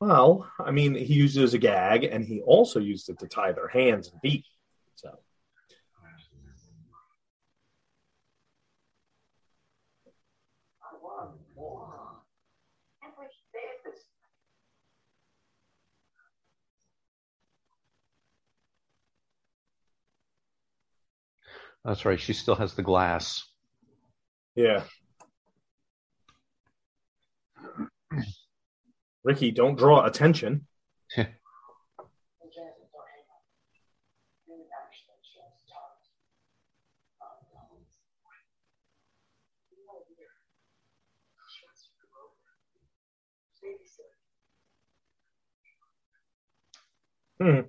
[0.00, 3.28] Well, I mean, he used it as a gag, and he also used it to
[3.28, 4.46] tie their hands and feet.
[4.94, 5.08] So,
[10.82, 12.22] I want more.
[13.02, 14.02] Every day of this.
[21.84, 22.18] That's right.
[22.20, 23.42] She still has the glass.
[24.54, 24.84] yeah.
[29.24, 30.66] Ricky, don't draw attention.
[31.16, 31.26] And
[32.52, 33.42] Jasmine don't hang up.
[34.46, 35.96] You would actually just talk.
[39.72, 40.28] You know, we're-
[41.48, 42.36] she wants to come over.
[43.62, 44.12] Babysit.
[47.40, 47.68] Hmm.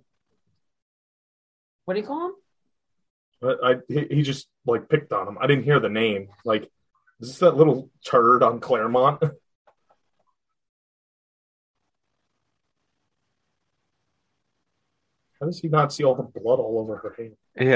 [1.85, 2.35] What do you call him?
[3.45, 5.37] But I he, just like picked on him.
[5.39, 6.29] I didn't hear the name.
[6.43, 6.63] Like,
[7.19, 9.21] is this that little turd on Claremont?
[15.39, 17.35] How does he not see all the blood all over her hand?
[17.55, 17.61] Yeah.
[17.61, 17.69] You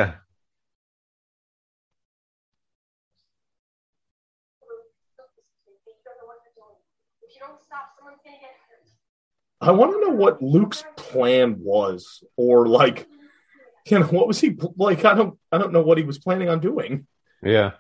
[6.03, 6.77] don't know what you're doing.
[7.21, 8.89] If you don't stop, someone's gonna get hurt.
[9.61, 13.07] I want to know what Luke's plan was, or like,
[13.91, 15.03] you know, what was he like?
[15.03, 17.07] I don't, I don't know what he was planning on doing.
[17.41, 17.71] Yeah.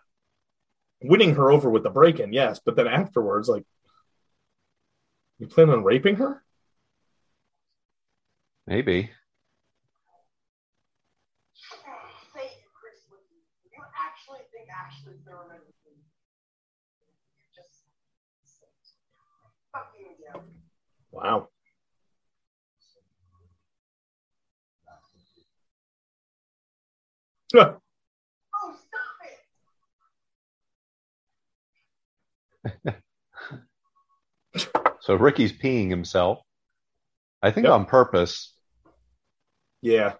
[1.01, 3.63] Winning her over with the break-in, yes, but then afterwards, like,
[5.37, 6.43] you plan on raping her?
[8.67, 9.11] Maybe.
[11.53, 11.77] Say
[12.43, 12.99] it, Chris.
[13.09, 13.39] Licky.
[13.71, 15.61] You actually think Ashley Thurman
[17.55, 17.83] just
[19.71, 20.43] fuck you again.
[21.11, 21.49] Wow.
[27.55, 27.77] Oh,
[28.75, 29.15] stop
[32.85, 33.03] it!
[35.01, 36.39] So Ricky's peeing himself.
[37.41, 37.73] I think Yep.
[37.73, 38.53] on purpose.
[39.81, 40.15] Yeah.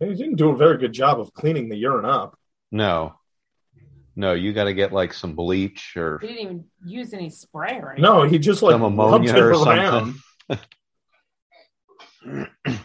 [0.00, 2.36] He didn't do a very good job of cleaning the urine up.
[2.72, 3.14] No.
[4.14, 7.78] No, you got to get like some bleach or He didn't even use any spray
[7.80, 8.02] or anything.
[8.02, 8.94] No, he just like some rubbed
[9.26, 10.14] ammonia it or around.
[10.48, 10.66] something.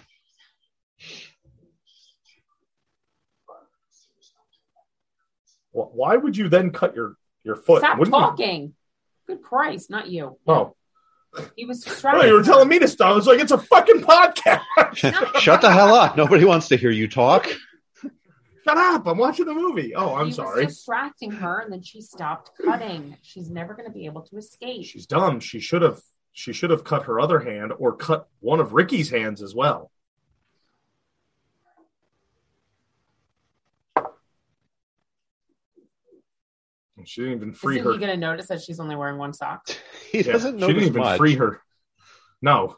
[5.72, 7.80] Wh- Why would you then cut your your foot?
[7.80, 8.74] Stop Wouldn't you- talking.
[9.28, 10.38] Good Christ, not you.
[10.48, 10.74] Oh,
[11.58, 12.28] He was oh, distracted.
[12.28, 13.12] you were telling me to stop.
[13.12, 14.62] I was like, it's a fucking podcast.
[15.40, 16.16] Shut the hell up.
[16.16, 17.48] Nobody wants to hear you talk.
[18.68, 19.08] Shut up.
[19.08, 19.96] I'm watching the movie.
[19.96, 20.66] Oh, I'm he sorry.
[20.66, 23.16] was distracting her, and then she stopped cutting.
[23.22, 24.86] She's never going to be able to escape.
[24.86, 25.40] She's dumb.
[25.40, 26.02] She should have
[26.34, 29.92] she should have cut her other hand or cut one of Ricky's hands as well.
[37.06, 37.94] She didn't even free Isn't her.
[37.94, 39.68] he going to notice that she's only wearing one sock?
[40.12, 41.18] He Yeah, doesn't she didn't even much.
[41.18, 41.62] free her.
[42.42, 42.78] No,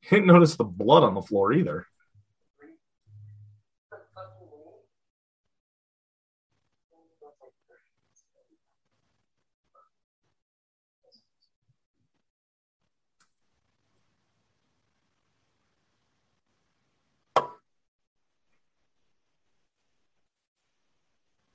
[0.00, 1.86] he Didn't notice the blood on the floor either.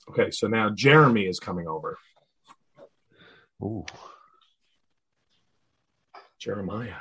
[0.10, 1.98] Okay, so now Jeremy is coming over.
[3.62, 3.86] Ooh.
[6.40, 6.94] Jeremiah.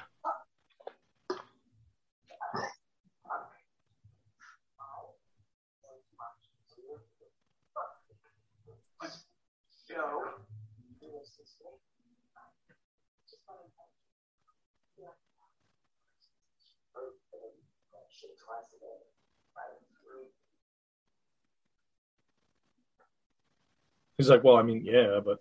[24.19, 25.39] He's like, well, I mean, yeah, but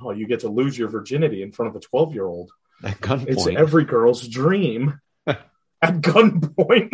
[0.00, 2.50] oh, you get to lose your virginity in front of a 12 year old.
[2.82, 3.28] At gunpoint.
[3.28, 5.40] It's every girl's dream at
[5.82, 6.90] gunpoint.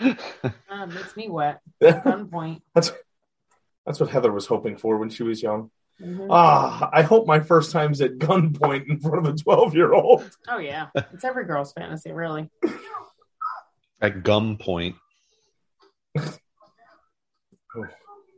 [0.00, 1.60] Uh, makes me wet.
[1.82, 2.62] At Gunpoint.
[2.74, 2.90] That's
[3.86, 5.70] that's what Heather was hoping for when she was young.
[6.02, 6.26] Mhm.
[6.30, 10.28] Ah, I hope my first time's at gunpoint in front of a 12 year old.
[10.48, 12.50] Oh yeah, it's every girl's fantasy, really.
[14.04, 14.96] At gunpoint.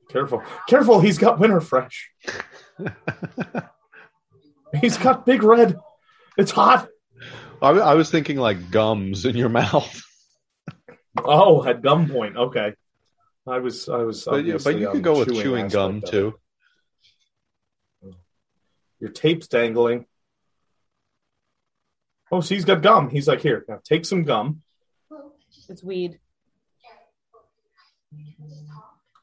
[0.08, 2.10] Careful, careful, he's got winter fresh.
[4.80, 5.78] He's got big red.
[6.38, 6.88] It's hot.
[7.60, 10.00] I, I was thinking like gums in your mouth.
[11.18, 12.36] Oh, at gunpoint.
[12.36, 12.74] Okay.
[13.48, 16.34] I was, I was, But, yeah, but you could um, go with chewing gum too.
[18.04, 18.14] Oh.
[19.00, 20.06] Your tape's dangling.
[22.30, 23.10] Oh, so he's got gum.
[23.10, 24.62] He's like, here, now take some gum.
[25.68, 26.18] It's weed.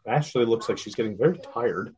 [0.06, 1.96] Ashley looks like she's getting very tired.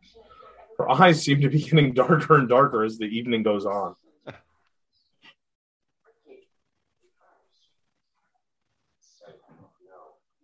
[0.78, 3.96] Her eyes seem to be getting darker and darker as the evening goes on.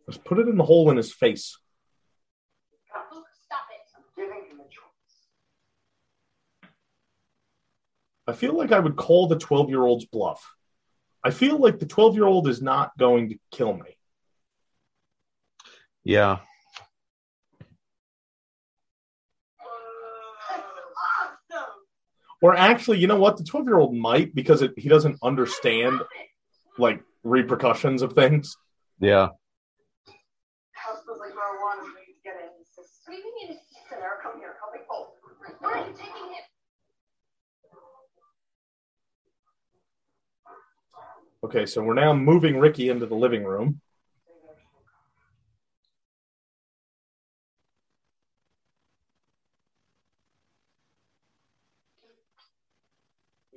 [0.10, 1.58] Just put it in the hole in his face.
[8.28, 10.54] I feel like I would call the 12 year old's bluff.
[11.24, 13.97] I feel like the 12 year old is not going to kill me.
[16.03, 16.39] Yeah.
[22.41, 23.38] Or actually, you know what?
[23.38, 26.01] The 12 year old might because it, he doesn't understand
[26.80, 28.57] like repercussions of things.
[28.99, 29.30] Yeah.
[30.74, 31.84] House smells like marijuana.
[31.84, 32.49] We need to get in.
[32.76, 33.59] What do you mean?
[33.88, 34.55] Sarah, come here.
[34.59, 34.86] Come here.
[34.89, 35.13] Oh.
[35.59, 36.45] Why are you taking it?
[41.44, 43.82] Okay, so we're now moving Ricky into the living room.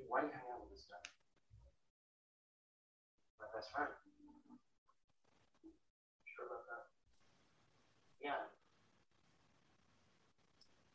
[0.08, 0.96] Why do you hang out with this guy?
[3.38, 3.90] My best friend.
[6.24, 6.46] Sure?
[8.22, 8.32] Yeah.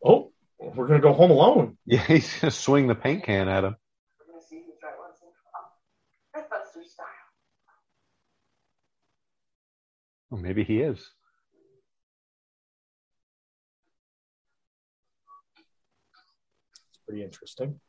[0.03, 1.77] Oh, we're going to go home alone.
[1.85, 3.75] Yeah, he's gonna swing the paint can at him.
[4.19, 5.69] We're gonna see who's right once and oh,
[6.39, 7.05] Mythbuster style.
[10.29, 10.99] Well, maybe he is.
[16.89, 17.79] It's pretty interesting.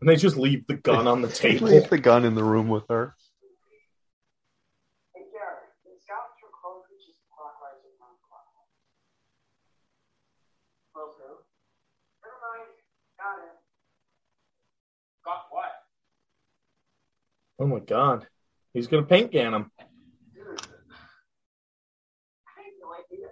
[0.00, 1.68] And they just leave the gun on the table.
[1.68, 3.16] Leave the gun in the room with her.
[5.14, 8.70] Hey, Garrett, the scouts from Clovis just clockwise and non-clockwise.
[10.94, 11.42] Close who?
[12.22, 12.70] Never mind.
[13.18, 13.56] Got it.
[15.24, 15.72] Got what?
[17.58, 18.26] Oh my god.
[18.72, 19.70] He's going to paint can him.
[20.32, 20.44] Dude.
[22.46, 23.28] I have no idea.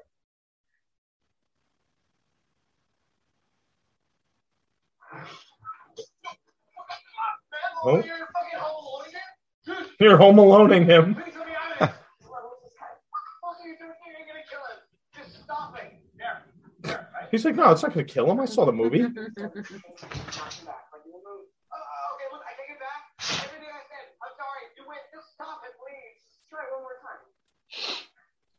[7.84, 8.02] Oh.
[8.02, 8.16] You're
[8.56, 9.20] home alone again?
[9.66, 11.14] Dude, You're home aloneing him.
[11.14, 11.96] please let me out of this.
[12.26, 12.90] What was this guy?
[13.10, 14.14] What the fuck are you doing here?
[14.18, 14.78] You're gonna kill him.
[15.14, 15.94] Just stop it.
[16.18, 16.42] There.
[16.82, 17.28] There, right?
[17.30, 18.40] He's like, no, it's not going to kill him.
[18.40, 18.98] I saw the movie.
[18.98, 21.46] Knock him back, like in the movie.
[21.70, 23.02] Oh, okay, look, I take it back.
[23.46, 24.10] Everything I said.
[24.18, 24.62] I'm sorry.
[24.74, 24.98] You win.
[25.14, 26.18] Just stop it, please.
[26.26, 27.22] Just try it one more time.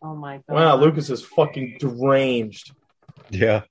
[0.01, 0.55] Oh my god.
[0.55, 2.73] Wow, Lucas is fucking deranged.
[3.29, 3.63] Yeah.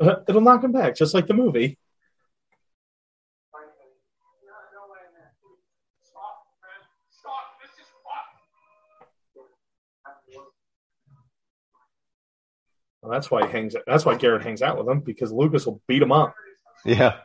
[0.00, 1.78] Uh, It'll knock him back, just like the movie.
[3.52, 3.90] Fine, buddy.
[4.46, 5.30] No, no way, man.
[6.04, 6.86] Stop, man.
[7.10, 7.58] Stop.
[7.60, 9.44] This is fuck.
[13.02, 13.74] Well, that's why he hangs.
[13.86, 16.34] That's why Garrett hangs out with him because Lucas will beat him up.
[16.84, 17.16] Yeah.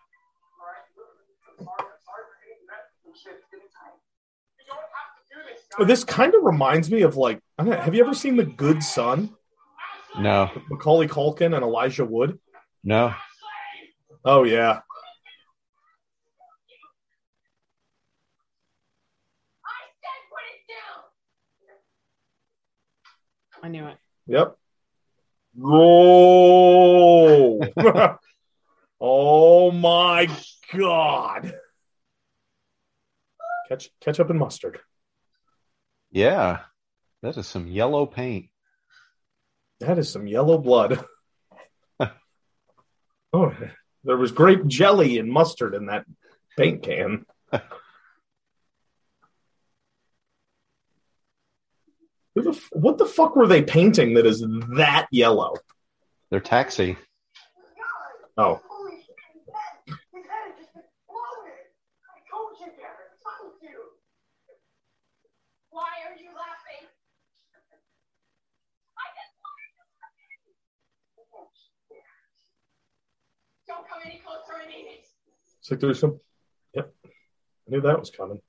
[5.86, 8.46] This kind of reminds me of like, I don't know, have you ever seen The
[8.46, 9.36] Good Son?
[10.18, 12.40] No, Macaulay Culkin and Elijah Wood.
[12.84, 13.14] no.
[14.26, 14.80] Oh yeah.
[19.64, 20.62] I said put it
[23.62, 23.64] down.
[23.64, 23.98] I knew it.
[24.28, 24.58] Yep.
[25.58, 26.60] Roll.
[29.00, 30.28] oh my
[30.74, 31.54] god.
[33.70, 34.80] Catch ketchup and mustard.
[36.12, 36.60] Yeah,
[37.22, 38.48] that is some yellow paint.
[39.80, 41.04] That is some yellow blood.
[43.34, 43.54] oh,
[44.04, 46.06] there was grape jelly and mustard in that
[46.58, 47.26] paint can.
[52.36, 54.42] Who the f- what the fuck were they painting that is
[54.78, 55.56] that yellow?
[56.30, 56.98] Their taxi.
[58.38, 61.60] Oh, Holy shit, his head, his head has just exploded.
[62.08, 63.12] I told you, Garrett.
[63.12, 63.76] I told you.
[65.76, 66.88] Why are you laughing?
[68.96, 70.16] I just wanted to laugh.
[73.68, 74.56] Don't come any closer.
[74.56, 75.04] I mean it.
[75.70, 76.20] Sick through some.
[76.74, 77.10] Yep, I
[77.68, 78.42] knew that was coming.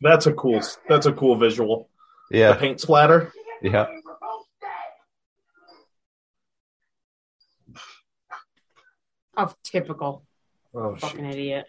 [0.00, 0.60] That's a cool.
[0.88, 1.88] That's a cool visual.
[2.30, 3.32] The Yeah, paint splatter.
[3.62, 3.86] yeah.
[3.90, 4.70] We're both dead.
[9.36, 10.24] Oh, typical
[10.74, 11.00] Oh shit.
[11.02, 11.66] fucking idiot.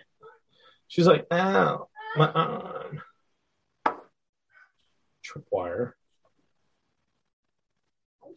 [0.87, 3.01] She's like, ow, my arm.
[5.25, 5.93] Tripwire.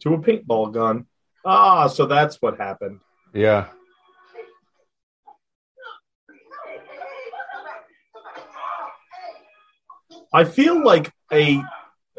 [0.01, 1.05] To a paintball gun.
[1.45, 2.99] Ah, so that's what happened.
[3.33, 3.67] Yeah.
[10.33, 11.61] I feel like a.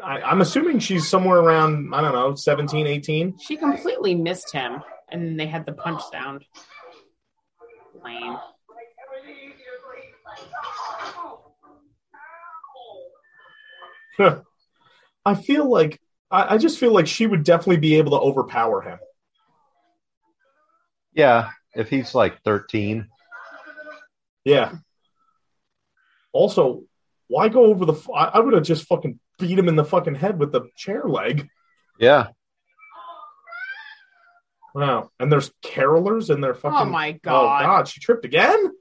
[0.03, 3.37] I, I'm assuming she's somewhere around, I don't know, 17, 18.
[3.39, 6.43] She completely missed him, and they had the punch sound.
[8.03, 8.37] Lame.
[15.25, 15.99] I feel like.
[16.29, 18.99] I, I just feel like she would definitely be able to overpower him.
[21.13, 21.49] Yeah.
[21.75, 23.07] If he's like 13.
[24.43, 24.73] Yeah.
[26.31, 26.83] Also,
[27.27, 27.93] why go over the?
[27.93, 30.69] f- I, I would have just fucking beat him in the fucking head with the
[30.75, 31.49] chair leg.
[31.99, 32.27] Yeah.
[34.73, 35.09] Wow.
[35.19, 36.77] And there's carolers in their oh fucking.
[36.77, 37.33] Oh my god!
[37.33, 37.63] Oh god.
[37.63, 38.71] god, she tripped again.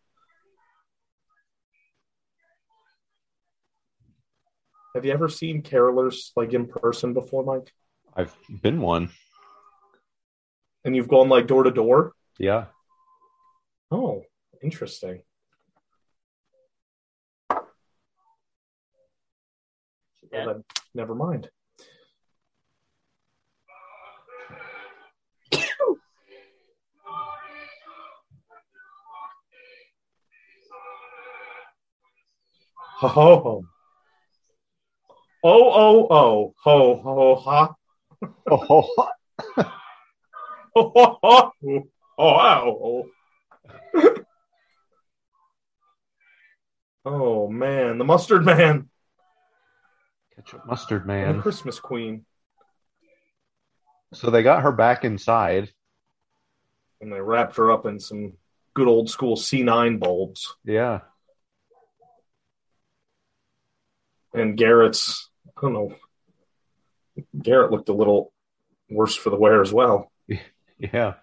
[4.96, 7.70] Have you ever seen carolers like in person before, Mike?
[8.16, 9.10] I've been one.
[10.86, 12.14] And you've gone like door to door?
[12.38, 12.68] Yeah.
[13.90, 14.22] Oh,
[14.62, 15.20] interesting.
[20.32, 21.50] Well, then, never mind.
[33.00, 33.75] Ho ho ho.
[35.48, 37.74] Oh oh oh ho ho ha.
[38.50, 38.64] Oh,
[40.74, 41.52] Ho ho ho.
[42.18, 43.04] Oh ow.
[47.04, 48.88] Oh man, the mustard man
[50.46, 51.42] ketchup mustard and the man.
[51.42, 52.24] Christmas queen.
[54.12, 55.70] So they got her back inside.
[57.00, 58.34] And they wrapped her up in some
[58.74, 60.54] good old school C9 bulbs.
[60.64, 61.00] Yeah.
[64.32, 65.94] And Garrett's, I don't know,
[67.42, 68.32] Garrett looked a little
[68.90, 70.10] worse for the wear as well.
[70.78, 71.14] Yeah.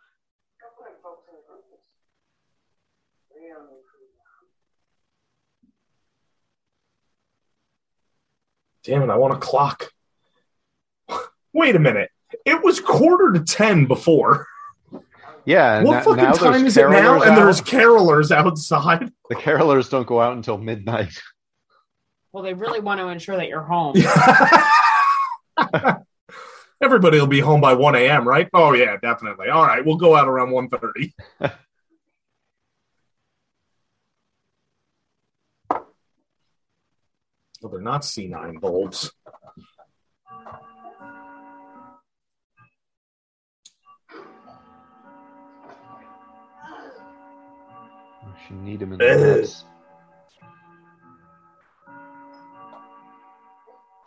[8.84, 9.92] Damn it, I want a clock.
[11.54, 12.10] Wait a minute.
[12.46, 14.48] It was quarter to 10 before.
[15.46, 15.84] Yeah.
[15.84, 17.20] what na- fucking time is it now?
[17.20, 19.12] carolers And there's carolers outside.
[19.30, 21.14] the carolers don't go out until midnight.
[22.34, 23.96] Well, they really want to ensure that you're home.
[26.82, 28.50] Everybody will be home by 1 a.m., right?
[28.56, 29.50] Oh, yeah, definitely.
[29.50, 31.14] All right, we'll go out around 1.30.
[37.62, 39.12] well, they're not C9 bulbs.
[48.48, 49.73] She need him in the Ugh.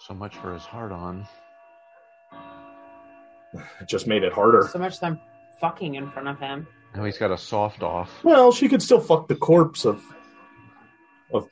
[0.06, 1.26] So much for his heart on.
[3.52, 4.68] It just made it harder.
[4.70, 5.18] So much them
[5.60, 6.68] fucking in front of him.
[6.94, 8.22] Now he's got a soft off.
[8.22, 10.04] Well, she could still fuck the corpse of
[11.34, 11.48] of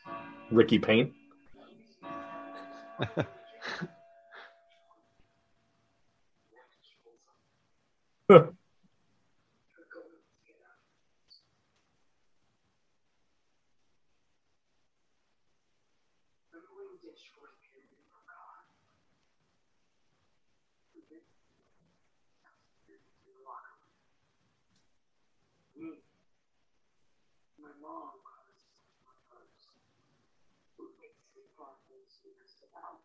[0.53, 1.13] Ricky Paint.
[17.05, 18.65] dish for a period of God.
[25.77, 26.01] Me.
[27.55, 28.61] My mom was
[30.77, 33.01] who makes me promise this about.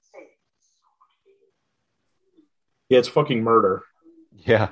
[0.00, 0.88] Say so
[2.88, 3.82] Yeah, it's fucking murder.
[4.34, 4.68] Yeah.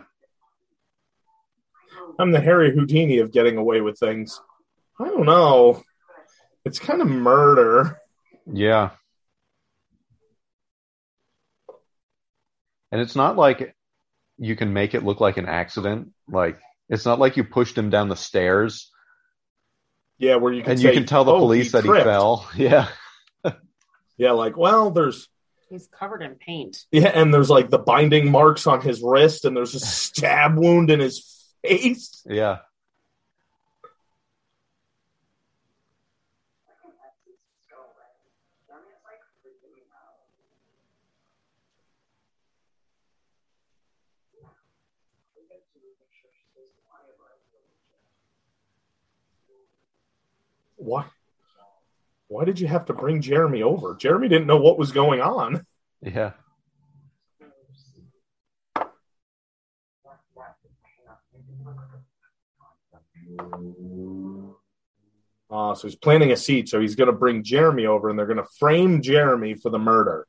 [2.18, 4.40] I'm the Harry Houdini of getting away with things.
[4.98, 5.82] I don't know.
[6.64, 7.98] It's kind of murder.
[8.52, 8.90] Yeah.
[12.92, 13.74] And it's not like
[14.38, 16.10] you can make it look like an accident.
[16.28, 16.58] Like
[16.90, 18.90] it's not like you pushed him down the stairs
[20.18, 21.90] Yeah, where you can and say, you can tell the "Oh, police he that he
[21.90, 22.46] fell.
[22.56, 22.88] Yeah.
[24.18, 25.28] Yeah, like well, there's
[25.70, 26.84] He's covered in paint.
[26.92, 30.90] yeah, and there's like the binding marks on his wrist, and there's a stab wound
[30.90, 32.22] in his face.
[32.28, 32.58] Yeah.
[50.80, 51.04] Why?
[52.28, 53.94] Why did you have to bring Jeremy over?
[53.96, 55.66] Jeremy didn't know what was going on.
[56.00, 56.32] Yeah.
[65.50, 66.68] Uh, so he's planting a seed.
[66.68, 69.78] So he's going to bring Jeremy over, and they're going to frame Jeremy for the
[69.78, 70.26] murder.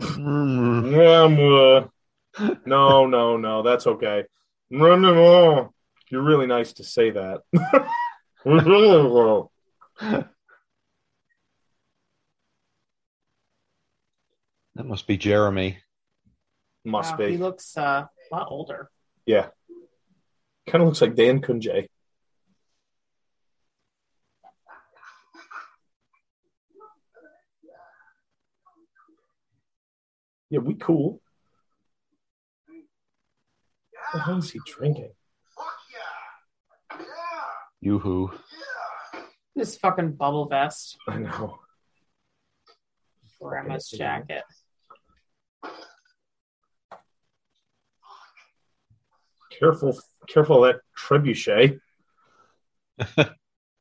[0.00, 0.92] Mm.
[0.96, 4.24] Yeah, I'm, uh, no, no, no, that's okay.
[4.70, 7.42] You're really nice to say that.
[14.76, 15.78] That must be Jeremy.
[16.84, 17.30] Must Wow, be.
[17.32, 18.90] He looks uh, a lot older.
[19.24, 19.48] Yeah.
[20.68, 21.86] Kind of looks like Dan Kunje.
[30.50, 31.20] Yeah, we cool.
[34.12, 35.10] What the hell is he drinking?
[35.56, 36.98] Fuck yeah!
[37.00, 37.06] Yeah!
[37.80, 38.30] Yoo-hoo.
[38.32, 39.20] Yeah!
[39.56, 41.58] This fucking bubble vest, I know.
[43.40, 44.44] grandma's jacket.
[49.58, 51.80] Careful, careful of that trebuchet.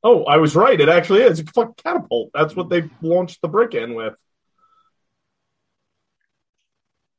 [0.03, 0.80] oh, I was right.
[0.80, 1.39] It actually is.
[1.39, 2.31] It's a fucking catapult.
[2.34, 4.15] That's what they launched the brick in with.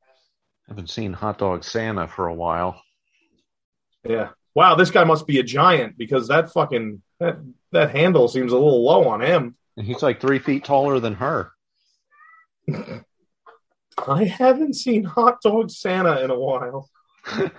[0.02, 2.82] I Haven't seen Hot Dog Santa for a while.
[4.08, 4.28] Yeah.
[4.54, 7.38] Wow, this guy must be a giant because that fucking that
[7.72, 9.56] that handle seems a little low on him.
[9.76, 11.52] And he's like three feet taller than her.
[14.06, 16.88] I haven't seen Hot Dog Santa in a while.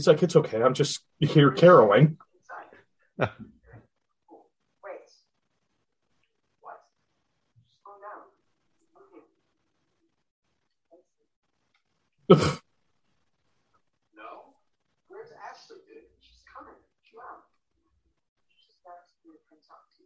[0.00, 0.62] He's like, it's okay.
[0.62, 2.16] I'm just here caroling.
[14.16, 14.56] No.
[15.08, 16.08] Where's Ashley, dude?
[16.24, 16.80] She's coming.
[17.12, 17.44] Come out.
[18.56, 19.36] She's got to too.
[19.44, 19.99] Supposed to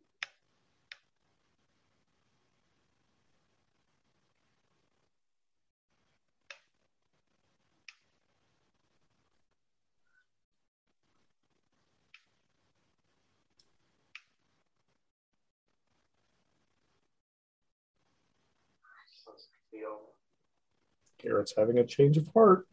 [21.23, 22.66] Garrett's having a change of heart.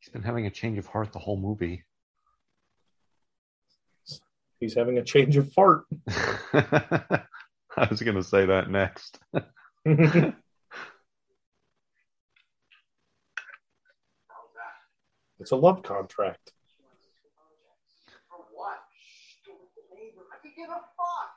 [0.00, 1.84] He's been having a change of heart the whole movie.
[4.58, 5.84] He's having a change of fart.
[7.76, 9.18] I was going to say that next.
[15.42, 16.52] It's a love contract.
[18.30, 18.78] For what?
[19.42, 20.22] Stupid neighbor.
[20.30, 21.34] I could give a fuck.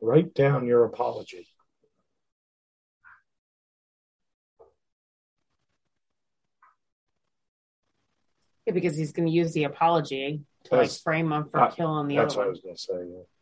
[0.00, 0.66] write down.
[0.66, 1.46] Your apology.
[8.66, 12.16] Yeah, because he's going to use the apology to like frame him for killing the
[12.16, 12.50] That's other what I one.
[12.50, 12.94] was going to say.
[12.94, 13.39] yeah.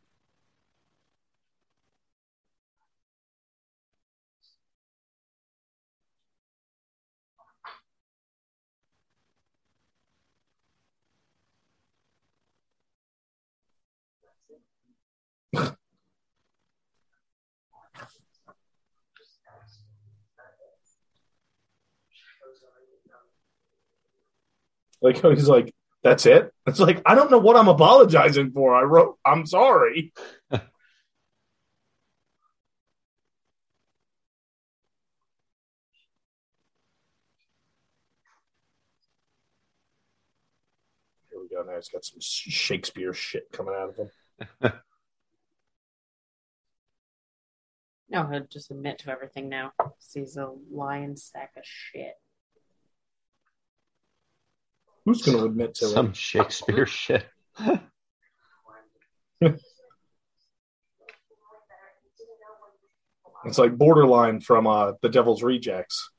[25.03, 25.73] Like he's like,
[26.03, 26.53] that's it.
[26.67, 28.75] It's like I don't know what I'm apologizing for.
[28.75, 30.13] I wrote, I'm sorry.
[30.51, 30.61] Here
[41.41, 41.63] we go.
[41.63, 44.73] Now he's got some Shakespeare shit coming out of him.
[48.11, 49.73] No, he'll just admit to everything now.
[50.15, 52.15] He's a lying sack of shit.
[55.09, 56.17] Who's going to admit to Some it?
[56.17, 57.25] Shakespeare shit.
[63.47, 66.11] It's like borderline from uh, The Devil's Rejects.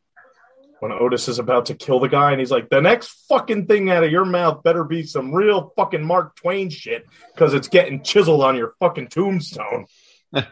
[0.79, 3.91] When Otis is about to kill the guy, and he's like, "The next fucking thing
[3.91, 7.05] out of your mouth better be some real fucking Mark Twain shit,
[7.35, 9.85] because it's getting chiseled on your fucking tombstone."
[10.33, 10.47] and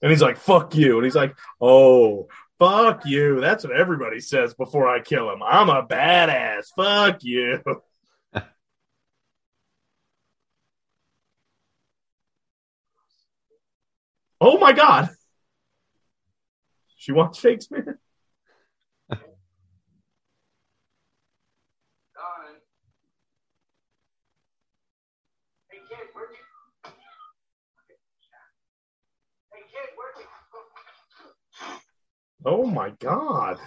[0.00, 2.28] he's like, "Fuck you," and he's like, "Oh,
[2.60, 5.42] fuck you." That's what everybody says before I kill him.
[5.42, 6.66] I'm a badass.
[6.76, 7.60] Fuck you.
[14.40, 15.10] oh my god.
[16.96, 17.98] She wants Shakespeare.
[22.20, 22.60] Darn.
[25.70, 26.44] Hey kid, where'd you?
[29.52, 30.26] Hey kid, where'd you?
[32.44, 33.58] Oh my god.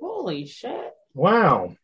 [0.00, 0.92] Holy shit.
[1.14, 1.76] Wow.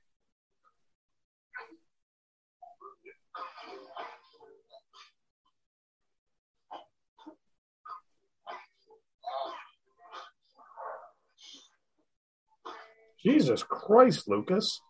[13.22, 14.80] Jesus Christ, Lucas.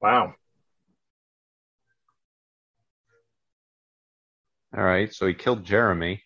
[0.00, 0.34] Wow.
[4.76, 6.22] All right, so he killed Jeremy.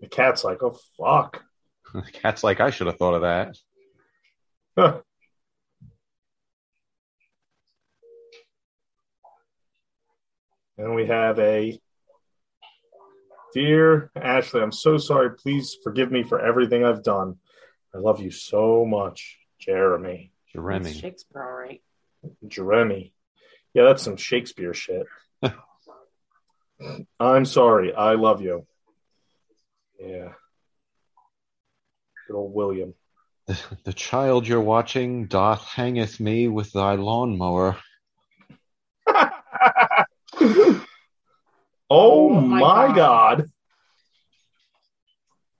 [0.00, 1.42] The cat's like, oh, fuck.
[1.94, 3.56] The cat's like, I should have thought of that.
[4.74, 5.02] Huh.
[10.78, 11.78] And we have a
[13.52, 15.36] Dear Ashley, I'm so sorry.
[15.36, 17.36] Please forgive me for everything I've done.
[17.94, 20.32] I love you so much, Jeremy.
[20.46, 20.92] That's Jeremy.
[20.94, 21.82] Shakespeare, all right.
[22.46, 23.12] Jeremy.
[23.74, 25.06] Yeah, that's some Shakespeare shit.
[27.20, 27.94] I'm sorry.
[27.94, 28.66] I love you.
[30.00, 30.32] Yeah.
[32.26, 32.94] Good old William.
[33.46, 37.76] The, the child you're watching doth hangeth me with thy lawnmower.
[39.08, 39.36] oh,
[41.90, 42.96] Oh my, god.
[42.96, 43.50] God.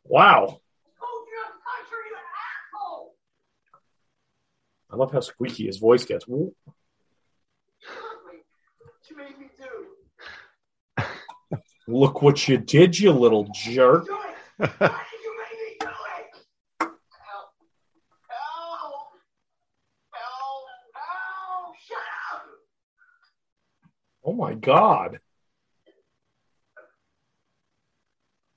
[0.05, 0.60] Wow.
[1.02, 2.16] Oh, you're a country, you
[2.76, 3.14] asshole!
[4.93, 6.27] I love how squeaky his voice gets.
[6.28, 6.52] What
[9.09, 9.89] you me do?
[11.89, 14.06] Look what you did, you little jerk.
[24.24, 25.19] Oh my god.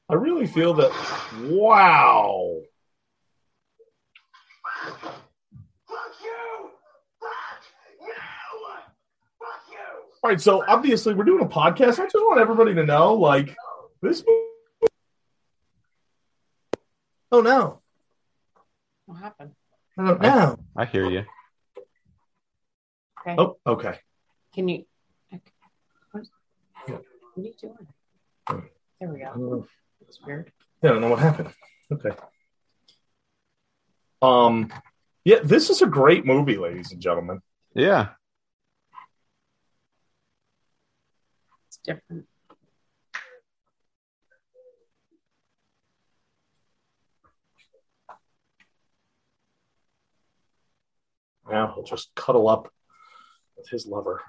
[0.08, 0.92] I really feel that.
[1.50, 2.62] Wow.
[5.88, 6.70] Fuck you!
[7.20, 7.64] Fuck
[8.00, 8.14] you!
[9.40, 10.06] Fuck you!
[10.26, 12.00] All right, so obviously we're doing a podcast.
[12.00, 13.56] I just want everybody to know, like,
[14.02, 14.24] this.
[14.26, 14.92] movie-
[17.32, 17.84] Oh no!
[19.06, 19.52] What happened?
[20.00, 20.58] I don't know.
[20.76, 21.26] I hear you.
[23.22, 23.36] Okay.
[23.38, 24.00] Oh, okay.
[24.56, 24.86] Can you?
[25.32, 25.44] okay.
[26.12, 26.24] What,
[26.88, 27.04] what
[27.38, 28.64] are you doing?
[29.00, 29.68] There we go.
[30.08, 30.52] It's weird.
[30.82, 31.50] Yeah, I don't know what happened.
[31.92, 32.10] Okay.
[34.24, 34.74] Um,
[35.24, 37.42] yeah, this is a great movie, ladies and gentlemen.
[37.76, 38.08] Yeah.
[41.86, 42.26] Different.
[51.50, 52.72] Now he'll just cuddle up
[53.56, 54.22] with his lover.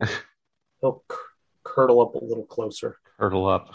[0.80, 1.16] he'll c-
[1.62, 2.98] curdle up a little closer.
[3.18, 3.74] Hurdle up.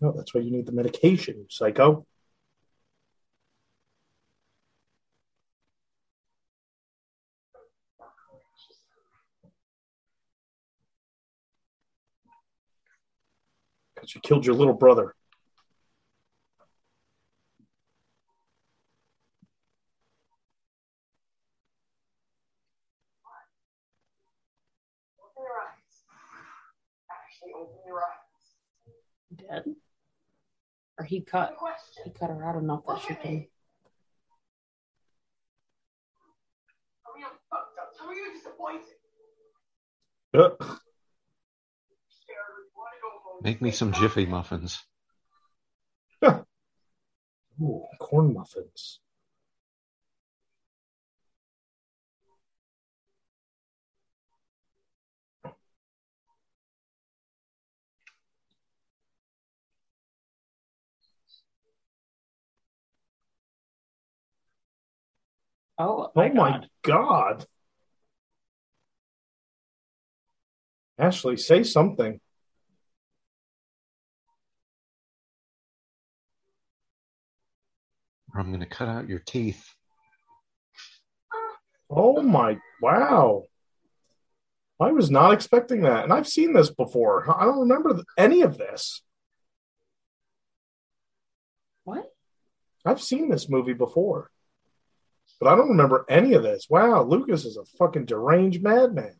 [0.00, 2.06] No, that's why you need the medication, you psycho.
[13.94, 15.14] Because you killed your little brother.
[25.22, 26.04] Open your eyes.
[27.10, 29.64] Actually, open your eyes.
[29.64, 29.74] Dead?
[31.00, 32.02] Or he cut Good question.
[32.04, 33.30] he cut her out enough that she can Tell
[37.16, 37.96] me I'm fucked up.
[37.96, 38.82] Tell me you're disappointed.
[40.34, 40.58] Scared.
[42.76, 43.40] Want to go home.
[43.42, 44.82] Make me some Jiffy muffins.
[46.22, 46.44] ooh,
[47.98, 49.00] corn muffins.
[65.80, 66.68] Oh, Oh my my god.
[66.82, 67.46] god.
[70.98, 72.20] Ashley, say something.
[78.34, 79.74] Or I'm going to cut out your teeth.
[81.88, 83.44] Oh my wow.
[84.78, 86.04] I was not expecting that.
[86.04, 87.24] And I've seen this before.
[87.34, 89.02] I don't remember any of this.
[91.84, 92.04] What?
[92.84, 94.30] I've seen this movie before.
[95.40, 96.66] But I don't remember any of this.
[96.68, 99.14] Wow, Lucas is a fucking deranged madman.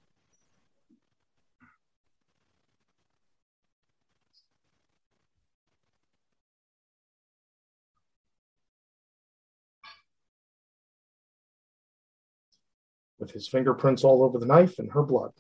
[13.19, 15.33] With his fingerprints all over the knife and her blood.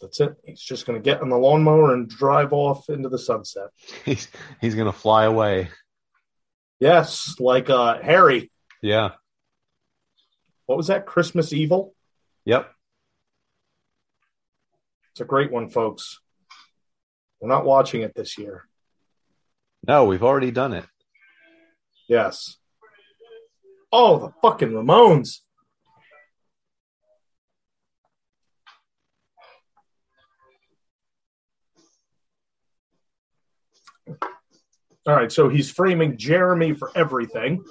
[0.00, 0.36] That's it.
[0.44, 3.68] He's just going to get on the lawnmower and drive off into the sunset.
[4.04, 4.28] He's
[4.60, 5.70] he's going to fly away.
[6.80, 8.50] Yes, like uh, Harry.
[8.80, 9.10] Yeah.
[10.66, 11.06] What was that?
[11.06, 11.94] Christmas Evil?
[12.44, 12.70] Yep.
[15.12, 16.20] It's a great one, folks.
[17.40, 18.66] We're not watching it this year.
[19.86, 20.84] No, we've already done it.
[22.08, 22.56] Yes.
[23.92, 25.40] Oh, the fucking Ramones.
[35.04, 37.64] All right, so he's framing Jeremy for everything.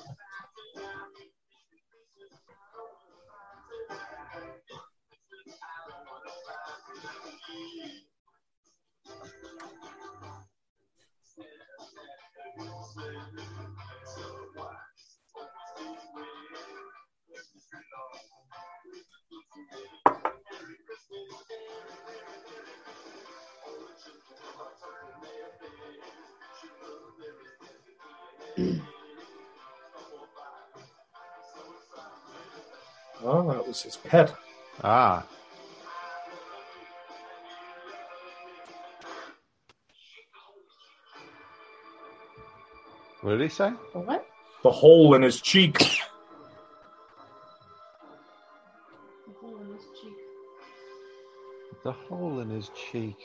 [33.23, 34.33] Oh, that was his pet.
[34.83, 35.25] Ah.
[43.21, 43.69] What did he say?
[43.93, 44.25] What?
[44.63, 45.99] The hole in his cheeks.
[49.27, 50.13] The hole in his cheek.
[51.83, 53.17] The hole in his cheek.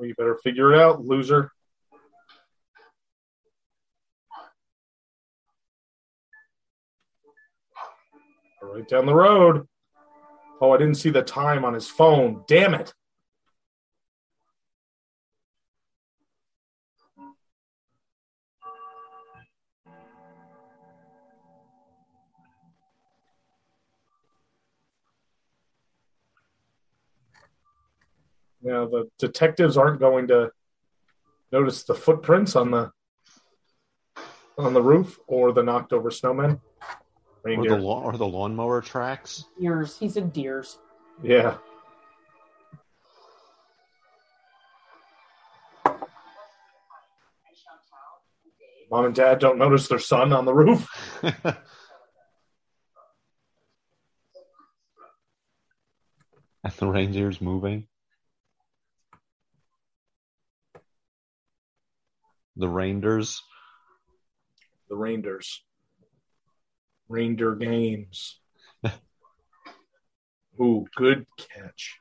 [0.00, 1.52] Well, you better figure it out, loser.
[8.62, 9.68] Right down the road.
[10.62, 12.44] Oh, I didn't see the time on his phone.
[12.48, 12.94] Damn it.
[28.62, 30.50] Now the detectives aren't going to
[31.50, 32.90] notice the footprints on the
[34.58, 36.60] on the roof or the knocked over snowman.
[37.44, 39.46] Or the lawn or the lawnmower tracks.
[39.58, 39.98] Deers.
[39.98, 40.78] He said deers.
[41.22, 41.56] Yeah.
[48.90, 50.88] Mom and dad don't notice their son on the roof.
[51.22, 51.56] and
[56.76, 57.86] the reindeer's moving.
[62.60, 63.42] The Reindeers,
[64.90, 65.64] The Reindeers,
[67.08, 68.38] Reindeer Games.
[70.60, 71.96] Ooh, good catch.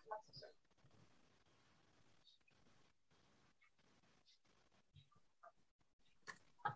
[6.66, 6.72] I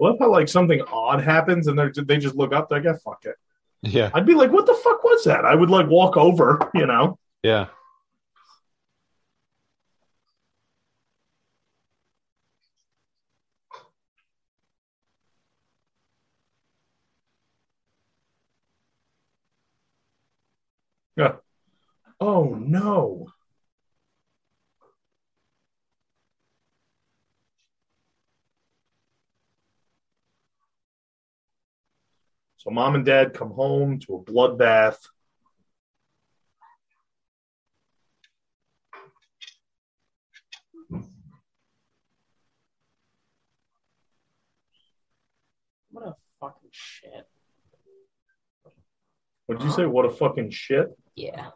[0.00, 2.70] love how like something odd happens and they they just look up.
[2.70, 3.36] They're like, yeah, fuck it.
[3.82, 5.44] Yeah, I'd be like, what the fuck was that?
[5.44, 7.18] I would like walk over, you know.
[7.42, 7.66] Yeah.
[21.16, 21.36] Yeah.
[22.20, 23.26] Oh no.
[32.58, 34.98] So mom and dad come home to a bloodbath.
[45.90, 47.26] What a fucking shit.
[49.46, 49.86] What'd you say?
[49.86, 50.88] What a fucking shit.
[51.16, 51.50] Yeah.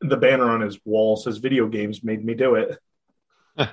[0.00, 2.78] The banner on his wall says video games made me do it.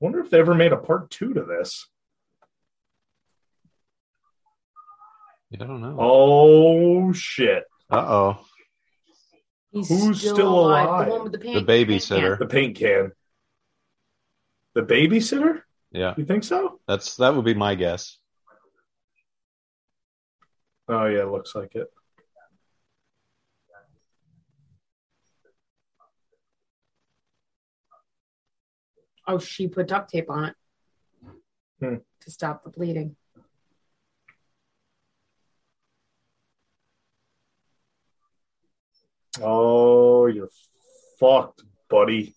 [0.00, 1.88] Wonder if they ever made a part two to this.
[5.52, 5.96] I don't know.
[5.98, 7.64] Oh shit.
[7.90, 8.44] Uh oh.
[9.70, 10.86] He's Who's still, still alive.
[10.88, 11.06] alive?
[11.06, 12.38] The one with the, The babysitter.
[12.38, 13.12] The paint can.
[14.74, 15.60] The babysitter?
[15.90, 16.80] Yeah, You think so?
[16.86, 18.18] that's that would be my guess.
[20.88, 21.88] Oh yeah, looks like it.
[29.26, 30.54] Oh, she put duct tape on it
[31.80, 31.96] Hmm.
[32.20, 33.16] to stop the bleeding.
[39.40, 40.50] Oh, you're
[41.18, 42.34] fucked, buddy.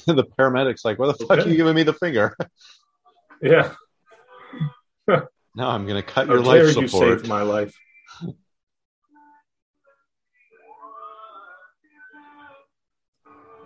[0.06, 2.36] the paramedics like, "Where the fuck are you giving me the finger?"
[3.42, 3.72] Yeah.
[5.08, 7.74] now I'm gonna cut How your life you saved my life.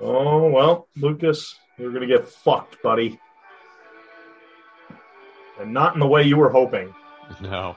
[0.00, 3.18] Oh well, Lucas, you're gonna get fucked, buddy.
[5.60, 6.94] And not in the way you were hoping.
[7.40, 7.74] No,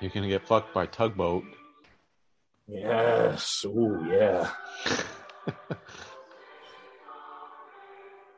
[0.00, 1.44] you're gonna get fucked by tugboat.
[2.68, 3.64] Yes.
[3.66, 4.50] Oh yeah.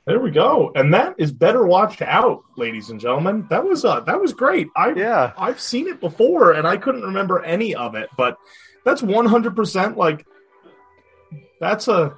[0.06, 0.72] There we go.
[0.74, 3.46] And that is better watched out, ladies and gentlemen.
[3.50, 4.68] That was uh that was great.
[4.74, 8.36] I Yeah, I've seen it before and I couldn't remember any of it, but
[8.84, 10.26] that's 100% like
[11.60, 12.14] that's a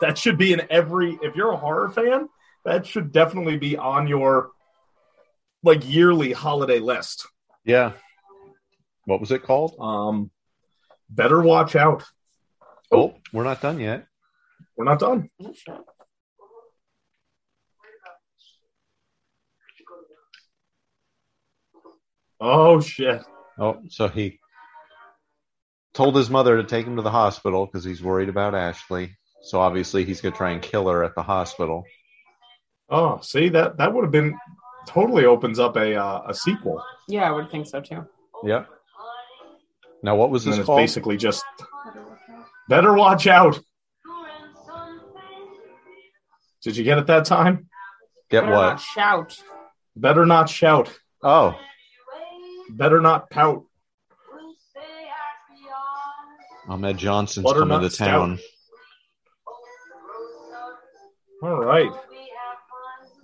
[0.00, 2.28] that should be in every if you're a horror fan,
[2.64, 4.50] that should definitely be on your
[5.62, 7.26] like yearly holiday list.
[7.64, 7.92] yeah.
[9.04, 9.76] What was it called?
[9.78, 10.30] Um
[11.10, 12.04] better watch out.
[12.90, 14.06] Oh, we're not done yet.
[14.76, 15.28] We're not done.
[22.40, 23.20] Oh, shit.
[23.26, 23.34] Oh.
[23.60, 24.38] Oh, so he
[25.94, 29.16] told his mother to take him to the hospital because he's worried about Ashley.
[29.42, 31.84] So obviously he's gonna try and kill her at the hospital.
[32.88, 34.38] Oh, see that that would have been
[34.86, 36.82] totally opens up a uh, a sequel.
[37.08, 38.06] Yeah, I would think so too.
[38.44, 38.68] Yep.
[40.02, 40.78] Now what was And this then it's called?
[40.78, 41.44] basically just
[42.68, 43.58] better watch out.
[46.62, 47.68] Did you get it that time?
[48.30, 48.80] Get Better not what?
[48.80, 49.42] shout.
[49.96, 50.92] Better not shout.
[51.22, 51.58] Oh,
[52.70, 53.64] Better not pout.
[56.68, 58.38] Ahmed Johnson's Butternut coming to town.
[61.42, 61.90] All right.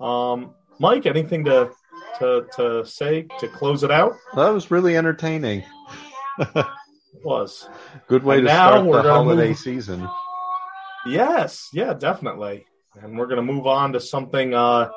[0.01, 1.71] Um, Mike, anything to
[2.19, 4.15] to to say to close it out?
[4.35, 5.63] That was really entertaining.
[7.25, 7.69] Was
[8.09, 10.09] Good way And to now start we're the holiday move- season.
[11.07, 12.67] yes, yeah, definitely.
[13.01, 14.53] And we're gonna move on to something.
[14.55, 14.91] Uh,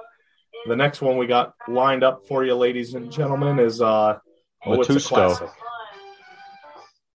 [0.68, 4.18] the next one we got lined up for you, ladies and gentlemen, is uh,
[4.66, 5.50] oh, it's a classic.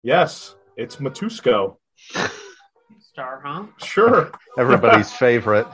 [0.04, 1.76] Yes, it's Matusko.
[3.00, 3.66] Star, huh?
[3.84, 5.68] Sure, Everybody's favorite.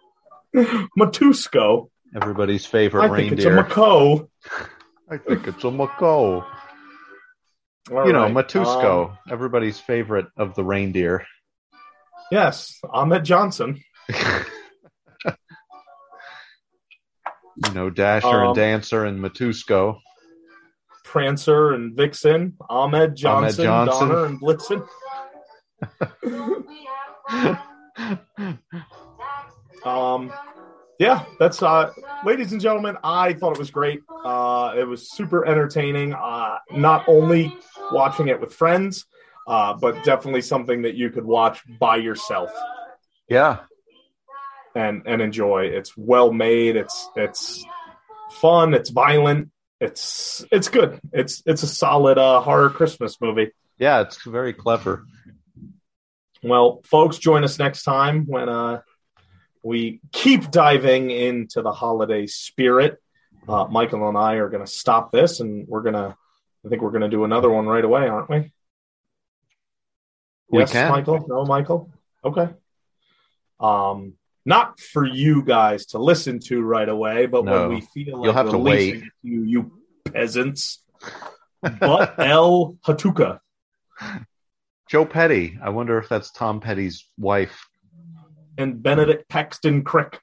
[0.98, 1.90] Matusko.
[2.14, 3.68] Everybody's favorite I think it's a reindeer.
[3.68, 4.30] Mako.
[5.10, 6.44] I think it's a Mako.
[7.90, 8.34] All you know, right.
[8.34, 9.10] Matusko.
[9.10, 11.26] Um, everybody's favorite of the reindeer.
[12.30, 13.82] yes, Ahmed Johnson.
[17.66, 19.98] You know, Dasher Um, and Dancer and Matusko.
[21.04, 24.08] Prancer and Vixen, Ahmed Johnson, Johnson.
[24.08, 24.86] Donner and Blitzen.
[29.84, 30.32] Um,
[30.98, 31.92] yeah, that's uh,
[32.24, 32.96] ladies and gentlemen.
[33.04, 34.00] I thought it was great.
[34.24, 36.12] Uh, it was super entertaining.
[36.14, 37.56] Uh, not only
[37.92, 39.06] watching it with friends,
[39.46, 42.50] uh, but definitely something that you could watch by yourself
[43.28, 43.60] Yeah.
[44.74, 45.62] and and enjoy.
[45.66, 46.76] It's well made.
[46.76, 47.64] It's it's
[48.40, 48.74] fun.
[48.74, 49.50] It's violent.
[49.80, 51.00] It's it's good.
[51.12, 53.52] It's it's a solid uh, horror Christmas movie.
[53.78, 55.04] Yeah, it's very clever.
[56.42, 58.80] Well, folks, join us next time when uh,
[59.62, 63.00] we keep diving into the holiday spirit.
[63.48, 66.16] Uh, Michael and I are going to stop this, and we're going to.
[66.64, 68.52] I think we're going to do another one right away, aren't we?
[70.50, 70.90] We yes, can.
[70.90, 71.24] Michael.
[71.28, 71.90] No, Michael.
[72.24, 72.48] Okay.
[73.60, 74.14] Um,
[74.44, 77.68] not for you guys to listen to right away, but No.
[77.68, 79.04] when we feel like You'll have to wait.
[79.22, 79.82] you, you
[80.12, 80.82] peasants.
[81.60, 83.40] But El Hatuka.
[84.88, 85.58] Joe Petty.
[85.60, 87.68] I wonder if that's Tom Petty's wife.
[88.58, 90.20] And Benedict Paxton Crick,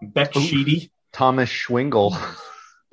[0.00, 0.40] Beck Ooh.
[0.40, 0.90] Sheedy.
[1.12, 2.16] Thomas Schwingle.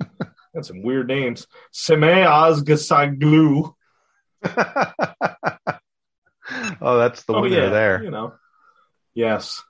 [0.54, 1.46] That's some weird names.
[1.72, 3.72] Seme Azgasaglu.
[6.80, 8.02] oh, that's the Oh, winner yeah, there.
[8.02, 8.34] You know.
[9.14, 9.62] Yes.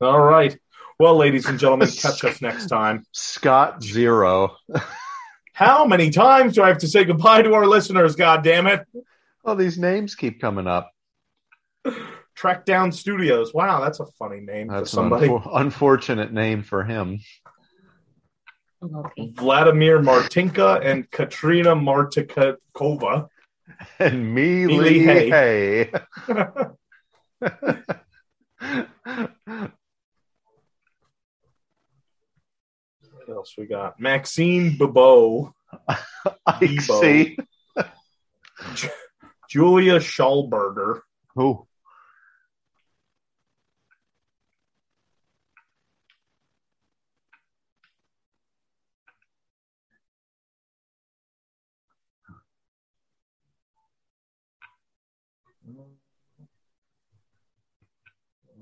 [0.00, 0.58] All right.
[0.98, 3.06] Well, ladies and gentlemen, catch us next time.
[3.12, 4.56] Scott Zero.
[5.52, 8.16] How many times do I have to say goodbye to our listeners?
[8.16, 8.84] God damn it!
[9.44, 10.90] Oh, these names keep coming up.
[12.34, 13.52] Track Down Studios.
[13.54, 15.28] Wow, that's a funny name That's for an somebody.
[15.28, 17.20] unfor- unfortunate name for him.
[18.80, 19.32] Loki.
[19.36, 23.28] Vladimir Martinka and Katrina Martikova.
[23.98, 25.90] And me, Me, Lee Lee Hay.
[25.90, 25.92] Hay.
[33.12, 34.00] What else we got?
[34.00, 35.54] Maxine Bobo,
[36.46, 37.36] I see.
[39.48, 41.00] Julia Schallberger,
[41.36, 41.66] Who?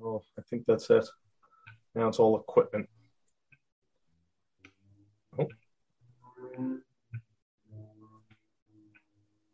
[0.02, 1.06] Oh, I think that's it.
[1.94, 2.88] Now it's all equipment.
[5.38, 5.48] Oh.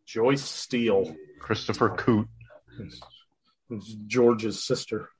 [0.07, 1.15] Joyce Steele.
[1.41, 2.29] Christopher Coote.
[2.79, 3.01] It's,
[3.71, 5.11] it's George's sister.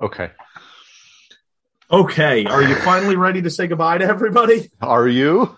[0.00, 0.30] Okay.
[1.90, 4.70] Okay, are you finally ready to say goodbye to everybody?
[4.80, 5.56] Are you?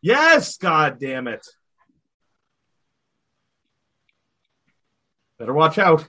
[0.00, 1.46] Yes, god damn it.
[5.38, 6.08] Better watch out.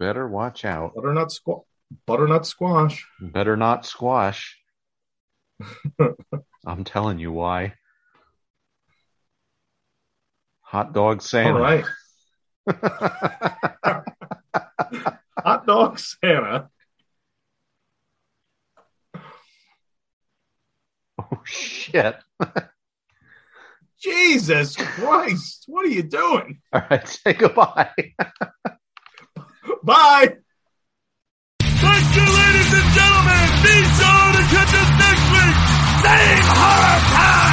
[0.00, 0.94] Better watch out.
[0.96, 1.62] Butternut squash.
[2.06, 3.06] Butternut squash.
[3.20, 4.58] Better not squash.
[6.66, 7.74] I'm telling you why.
[10.62, 11.54] Hot dog Santa.
[11.54, 11.84] All right.
[15.38, 16.68] Hot dog Santa.
[21.32, 22.16] Oh shit.
[24.00, 25.64] Jesus Christ.
[25.66, 26.60] What are you doing?
[26.72, 27.90] All right, say goodbye.
[29.82, 30.36] Bye.
[31.60, 33.46] Thank you, ladies and gentlemen.
[33.62, 35.56] Be sure to catch us next week.
[36.04, 37.46] Same horror time.